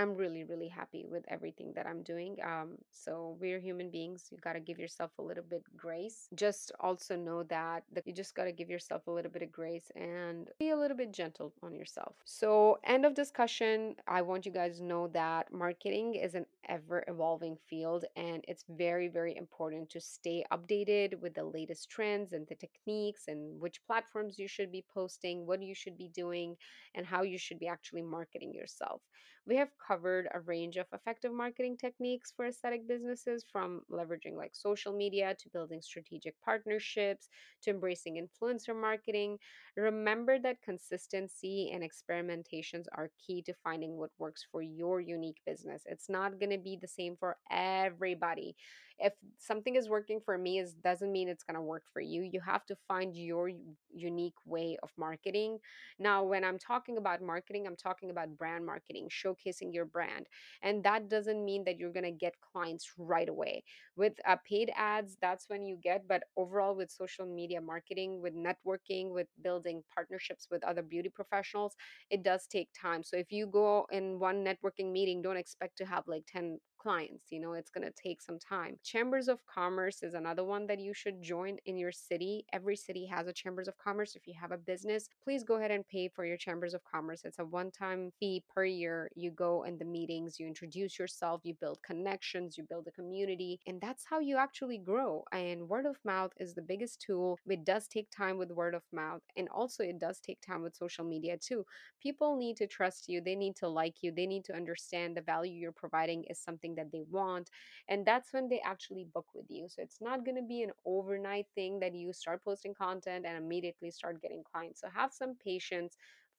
I'm 0.00 0.14
really, 0.14 0.44
really 0.44 0.68
happy 0.68 1.04
with 1.06 1.24
everything 1.28 1.74
that 1.76 1.86
I'm 1.86 2.02
doing. 2.02 2.38
Um, 2.42 2.78
so 2.90 3.36
we're 3.38 3.58
human 3.60 3.90
beings. 3.90 4.28
You 4.30 4.38
got 4.38 4.54
to 4.54 4.60
give 4.60 4.78
yourself 4.78 5.10
a 5.18 5.22
little 5.22 5.44
bit 5.44 5.62
grace. 5.76 6.26
Just 6.34 6.72
also 6.80 7.16
know 7.16 7.42
that, 7.50 7.82
that 7.92 8.06
you 8.06 8.14
just 8.14 8.34
got 8.34 8.44
to 8.44 8.52
give 8.52 8.70
yourself 8.70 9.06
a 9.08 9.10
little 9.10 9.30
bit 9.30 9.42
of 9.42 9.52
grace 9.52 9.90
and 9.96 10.48
be 10.58 10.70
a 10.70 10.76
little 10.76 10.96
bit 10.96 11.12
gentle 11.12 11.52
on 11.62 11.74
yourself. 11.74 12.14
So, 12.24 12.78
end 12.84 13.04
of 13.04 13.12
discussion. 13.12 13.94
I 14.08 14.22
want 14.22 14.46
you 14.46 14.52
guys 14.52 14.78
to 14.78 14.84
know 14.84 15.08
that 15.08 15.52
marketing 15.52 16.14
is 16.14 16.34
an 16.34 16.46
ever 16.66 17.04
evolving 17.06 17.58
field 17.68 18.06
and 18.16 18.42
it's 18.48 18.64
very, 18.70 19.08
very 19.08 19.36
important 19.36 19.90
to 19.90 20.00
stay 20.00 20.44
updated 20.50 21.20
with 21.20 21.34
the 21.34 21.44
latest 21.44 21.90
trends 21.90 22.32
and 22.32 22.46
the 22.48 22.54
techniques 22.54 23.24
and 23.28 23.60
which 23.60 23.84
platforms 23.86 24.38
you 24.38 24.48
should 24.48 24.72
be 24.72 24.82
posting, 24.94 25.46
what 25.46 25.62
you 25.62 25.74
should 25.74 25.98
be 25.98 26.08
doing, 26.08 26.56
and 26.94 27.04
how 27.04 27.22
you 27.22 27.36
should 27.36 27.58
be 27.58 27.68
actually 27.68 28.02
marketing 28.02 28.54
yourself. 28.54 29.02
We 29.46 29.56
have 29.56 29.70
covered 29.90 30.28
a 30.34 30.40
range 30.40 30.76
of 30.76 30.86
effective 30.92 31.32
marketing 31.32 31.76
techniques 31.76 32.32
for 32.36 32.46
aesthetic 32.46 32.86
businesses 32.86 33.44
from 33.50 33.80
leveraging 33.90 34.36
like 34.36 34.52
social 34.54 34.92
media 34.92 35.34
to 35.38 35.48
building 35.50 35.82
strategic 35.82 36.34
partnerships 36.44 37.28
to 37.62 37.70
embracing 37.70 38.14
influencer 38.24 38.74
marketing. 38.80 39.38
Remember 39.76 40.38
that 40.38 40.62
consistency 40.62 41.70
and 41.72 41.82
experimentations 41.82 42.84
are 42.96 43.10
key 43.26 43.42
to 43.42 43.54
finding 43.64 43.96
what 43.96 44.10
works 44.18 44.46
for 44.50 44.62
your 44.62 45.00
unique 45.00 45.40
business. 45.46 45.82
It's 45.86 46.08
not 46.08 46.38
going 46.38 46.50
to 46.50 46.58
be 46.58 46.78
the 46.80 46.88
same 46.88 47.16
for 47.18 47.36
everybody. 47.50 48.56
If 49.00 49.14
something 49.38 49.76
is 49.76 49.88
working 49.88 50.20
for 50.24 50.36
me 50.38 50.58
is 50.58 50.74
doesn't 50.74 51.10
mean 51.10 51.28
it's 51.28 51.44
going 51.44 51.54
to 51.56 51.62
work 51.62 51.84
for 51.92 52.00
you. 52.00 52.22
You 52.22 52.40
have 52.40 52.64
to 52.66 52.76
find 52.88 53.16
your 53.16 53.50
unique 53.92 54.34
way 54.46 54.76
of 54.82 54.90
marketing 54.96 55.58
now, 55.98 56.22
when 56.24 56.44
I'm 56.44 56.58
talking 56.58 56.96
about 56.96 57.22
marketing, 57.22 57.66
I'm 57.66 57.76
talking 57.76 58.10
about 58.10 58.36
brand 58.36 58.64
marketing, 58.64 59.08
showcasing 59.10 59.72
your 59.72 59.84
brand. 59.84 60.26
And 60.62 60.82
that 60.84 61.08
doesn't 61.08 61.44
mean 61.44 61.64
that 61.64 61.78
you're 61.78 61.92
going 61.92 62.04
to 62.04 62.10
get 62.10 62.34
clients 62.40 62.92
right 62.96 63.28
away. 63.28 63.64
With 63.96 64.14
uh, 64.26 64.36
paid 64.48 64.70
ads, 64.76 65.16
that's 65.20 65.48
when 65.48 65.64
you 65.64 65.76
get, 65.82 66.08
but 66.08 66.22
overall, 66.36 66.74
with 66.74 66.90
social 66.90 67.26
media 67.26 67.60
marketing, 67.60 68.22
with 68.22 68.34
networking, 68.34 69.10
with 69.10 69.26
building 69.42 69.82
partnerships 69.94 70.48
with 70.50 70.64
other 70.64 70.82
beauty 70.82 71.08
professionals, 71.10 71.74
it 72.10 72.22
does 72.22 72.46
take 72.46 72.68
time. 72.80 73.02
So 73.02 73.16
if 73.16 73.30
you 73.30 73.46
go 73.46 73.86
in 73.90 74.18
one 74.18 74.44
networking 74.44 74.92
meeting, 74.92 75.22
don't 75.22 75.36
expect 75.36 75.76
to 75.78 75.84
have 75.84 76.04
like 76.06 76.24
10 76.26 76.58
clients 76.80 77.26
you 77.30 77.40
know 77.40 77.52
it's 77.52 77.70
going 77.70 77.86
to 77.86 77.92
take 78.02 78.22
some 78.22 78.38
time. 78.38 78.78
Chambers 78.82 79.28
of 79.28 79.44
commerce 79.46 80.02
is 80.02 80.14
another 80.14 80.44
one 80.44 80.66
that 80.66 80.78
you 80.80 80.94
should 80.94 81.22
join 81.22 81.56
in 81.66 81.76
your 81.76 81.92
city. 81.92 82.44
Every 82.52 82.76
city 82.76 83.06
has 83.06 83.26
a 83.26 83.32
chambers 83.32 83.68
of 83.68 83.76
commerce. 83.78 84.16
If 84.16 84.26
you 84.26 84.34
have 84.40 84.52
a 84.52 84.58
business 84.58 85.08
please 85.22 85.44
go 85.44 85.56
ahead 85.56 85.70
and 85.70 85.86
pay 85.86 86.08
for 86.08 86.24
your 86.24 86.36
chambers 86.36 86.74
of 86.74 86.82
commerce. 86.84 87.22
It's 87.24 87.38
a 87.38 87.44
one 87.44 87.70
time 87.70 88.10
fee 88.18 88.42
per 88.54 88.64
year. 88.64 89.10
You 89.14 89.30
go 89.30 89.64
in 89.64 89.78
the 89.78 89.84
meetings 89.84 90.40
you 90.40 90.46
introduce 90.46 90.98
yourself 90.98 91.40
you 91.44 91.54
build 91.60 91.78
connections 91.82 92.56
you 92.56 92.64
build 92.64 92.86
a 92.88 92.92
community 92.92 93.60
and 93.66 93.80
that's 93.80 94.04
how 94.08 94.20
you 94.20 94.36
actually 94.36 94.78
grow. 94.78 95.24
And 95.32 95.68
word 95.68 95.86
of 95.86 95.96
mouth 96.04 96.32
is 96.38 96.54
the 96.54 96.62
biggest 96.62 97.00
tool. 97.00 97.38
It 97.48 97.64
does 97.64 97.88
take 97.88 98.08
time 98.10 98.38
with 98.38 98.50
word 98.50 98.74
of 98.74 98.82
mouth 98.92 99.22
and 99.36 99.48
also 99.50 99.82
it 99.84 99.98
does 99.98 100.20
take 100.20 100.40
time 100.40 100.62
with 100.62 100.76
social 100.76 101.04
media 101.04 101.36
too. 101.36 101.64
People 102.02 102.36
need 102.36 102.56
to 102.56 102.66
trust 102.66 103.08
you. 103.08 103.20
They 103.20 103.34
need 103.36 103.56
to 103.56 103.68
like 103.68 103.96
you. 104.02 104.12
They 104.12 104.26
need 104.26 104.44
to 104.46 104.54
understand 104.54 105.16
the 105.16 105.22
value 105.22 105.52
you're 105.52 105.72
providing 105.72 106.24
is 106.24 106.38
something 106.38 106.69
that 106.76 106.92
they 106.92 107.02
want 107.10 107.50
and 107.88 108.06
that's 108.06 108.32
when 108.32 108.48
they 108.48 108.60
actually 108.64 109.06
book 109.14 109.26
with 109.34 109.46
you. 109.48 109.66
So 109.68 109.82
it's 109.82 110.00
not 110.00 110.24
going 110.24 110.36
to 110.36 110.42
be 110.42 110.62
an 110.62 110.70
overnight 110.86 111.46
thing 111.54 111.80
that 111.80 111.94
you 111.94 112.12
start 112.12 112.44
posting 112.44 112.74
content 112.74 113.26
and 113.26 113.36
immediately 113.36 113.90
start 113.90 114.20
getting 114.22 114.42
clients. 114.50 114.80
So 114.80 114.88
have 114.94 115.12
some 115.12 115.34
patience 115.44 115.96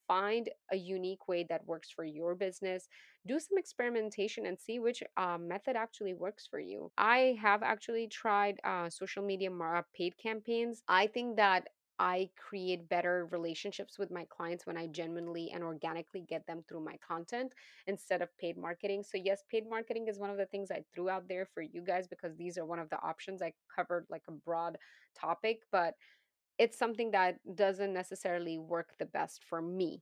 find 0.07 0.49
a 0.71 0.75
unique 0.75 1.27
way 1.27 1.45
that 1.47 1.65
works 1.65 1.89
for 1.89 2.03
your 2.03 2.35
business 2.35 2.87
do 3.27 3.39
some 3.39 3.57
experimentation 3.57 4.45
and 4.47 4.59
see 4.59 4.79
which 4.79 5.03
uh, 5.15 5.37
method 5.37 5.75
actually 5.75 6.13
works 6.15 6.47
for 6.49 6.59
you. 6.59 6.91
I 6.97 7.37
have 7.39 7.61
actually 7.61 8.07
tried 8.07 8.59
uh, 8.63 8.89
social 8.89 9.23
media 9.23 9.51
mar- 9.51 9.85
paid 9.95 10.17
campaigns. 10.17 10.81
I 10.87 11.05
think 11.07 11.35
that 11.37 11.67
I 12.01 12.31
create 12.35 12.89
better 12.89 13.27
relationships 13.27 13.99
with 13.99 14.09
my 14.09 14.25
clients 14.25 14.65
when 14.65 14.75
I 14.75 14.87
genuinely 14.87 15.51
and 15.51 15.63
organically 15.63 16.21
get 16.27 16.47
them 16.47 16.63
through 16.67 16.83
my 16.83 16.97
content 17.07 17.53
instead 17.85 18.23
of 18.23 18.35
paid 18.39 18.57
marketing. 18.57 19.03
So, 19.03 19.19
yes, 19.23 19.43
paid 19.51 19.69
marketing 19.69 20.07
is 20.07 20.17
one 20.17 20.31
of 20.31 20.37
the 20.37 20.47
things 20.47 20.71
I 20.71 20.83
threw 20.95 21.09
out 21.09 21.27
there 21.29 21.45
for 21.45 21.61
you 21.61 21.81
guys 21.81 22.07
because 22.07 22.35
these 22.35 22.57
are 22.57 22.65
one 22.65 22.79
of 22.79 22.89
the 22.89 22.99
options. 23.03 23.43
I 23.43 23.53
covered 23.75 24.07
like 24.09 24.23
a 24.27 24.31
broad 24.31 24.79
topic, 25.15 25.59
but 25.71 25.93
it's 26.57 26.77
something 26.77 27.11
that 27.11 27.37
doesn't 27.53 27.93
necessarily 27.93 28.57
work 28.57 28.95
the 28.97 29.05
best 29.05 29.43
for 29.47 29.61
me. 29.61 30.01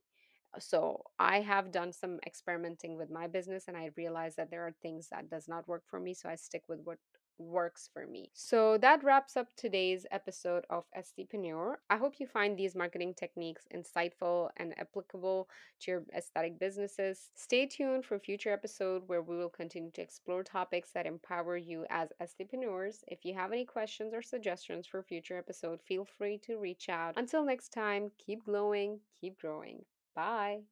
Uh, 0.54 0.58
so 0.58 1.02
I 1.18 1.40
have 1.40 1.70
done 1.70 1.92
some 1.92 2.18
experimenting 2.26 2.96
with 2.96 3.10
my 3.10 3.26
business 3.26 3.68
and 3.68 3.76
I 3.76 3.90
realized 3.98 4.38
that 4.38 4.50
there 4.50 4.66
are 4.66 4.72
things 4.80 5.08
that 5.10 5.28
does 5.28 5.48
not 5.48 5.68
work 5.68 5.82
for 5.86 6.00
me. 6.00 6.14
So 6.14 6.30
I 6.30 6.36
stick 6.36 6.62
with 6.66 6.80
what 6.84 6.98
works 7.40 7.88
for 7.92 8.06
me. 8.06 8.30
So 8.34 8.78
that 8.78 9.02
wraps 9.02 9.36
up 9.36 9.48
today's 9.56 10.06
episode 10.10 10.64
of 10.70 10.84
Aesthipreneur. 10.96 11.76
I 11.88 11.96
hope 11.96 12.14
you 12.18 12.26
find 12.26 12.56
these 12.56 12.76
marketing 12.76 13.14
techniques 13.14 13.66
insightful 13.74 14.50
and 14.56 14.78
applicable 14.78 15.48
to 15.80 15.90
your 15.90 16.02
aesthetic 16.14 16.58
businesses. 16.58 17.30
Stay 17.34 17.66
tuned 17.66 18.04
for 18.04 18.18
future 18.18 18.52
episode 18.52 19.02
where 19.06 19.22
we 19.22 19.36
will 19.36 19.48
continue 19.50 19.90
to 19.92 20.02
explore 20.02 20.42
topics 20.42 20.92
that 20.92 21.06
empower 21.06 21.56
you 21.56 21.86
as 21.90 22.12
Aesthipreneurs. 22.22 23.02
If 23.08 23.24
you 23.24 23.34
have 23.34 23.52
any 23.52 23.64
questions 23.64 24.14
or 24.14 24.22
suggestions 24.22 24.86
for 24.86 25.02
future 25.02 25.38
episode, 25.38 25.80
feel 25.82 26.04
free 26.04 26.38
to 26.44 26.58
reach 26.58 26.88
out. 26.88 27.14
Until 27.16 27.44
next 27.44 27.70
time, 27.70 28.10
keep 28.18 28.44
glowing, 28.44 29.00
keep 29.20 29.38
growing. 29.40 29.84
Bye. 30.14 30.70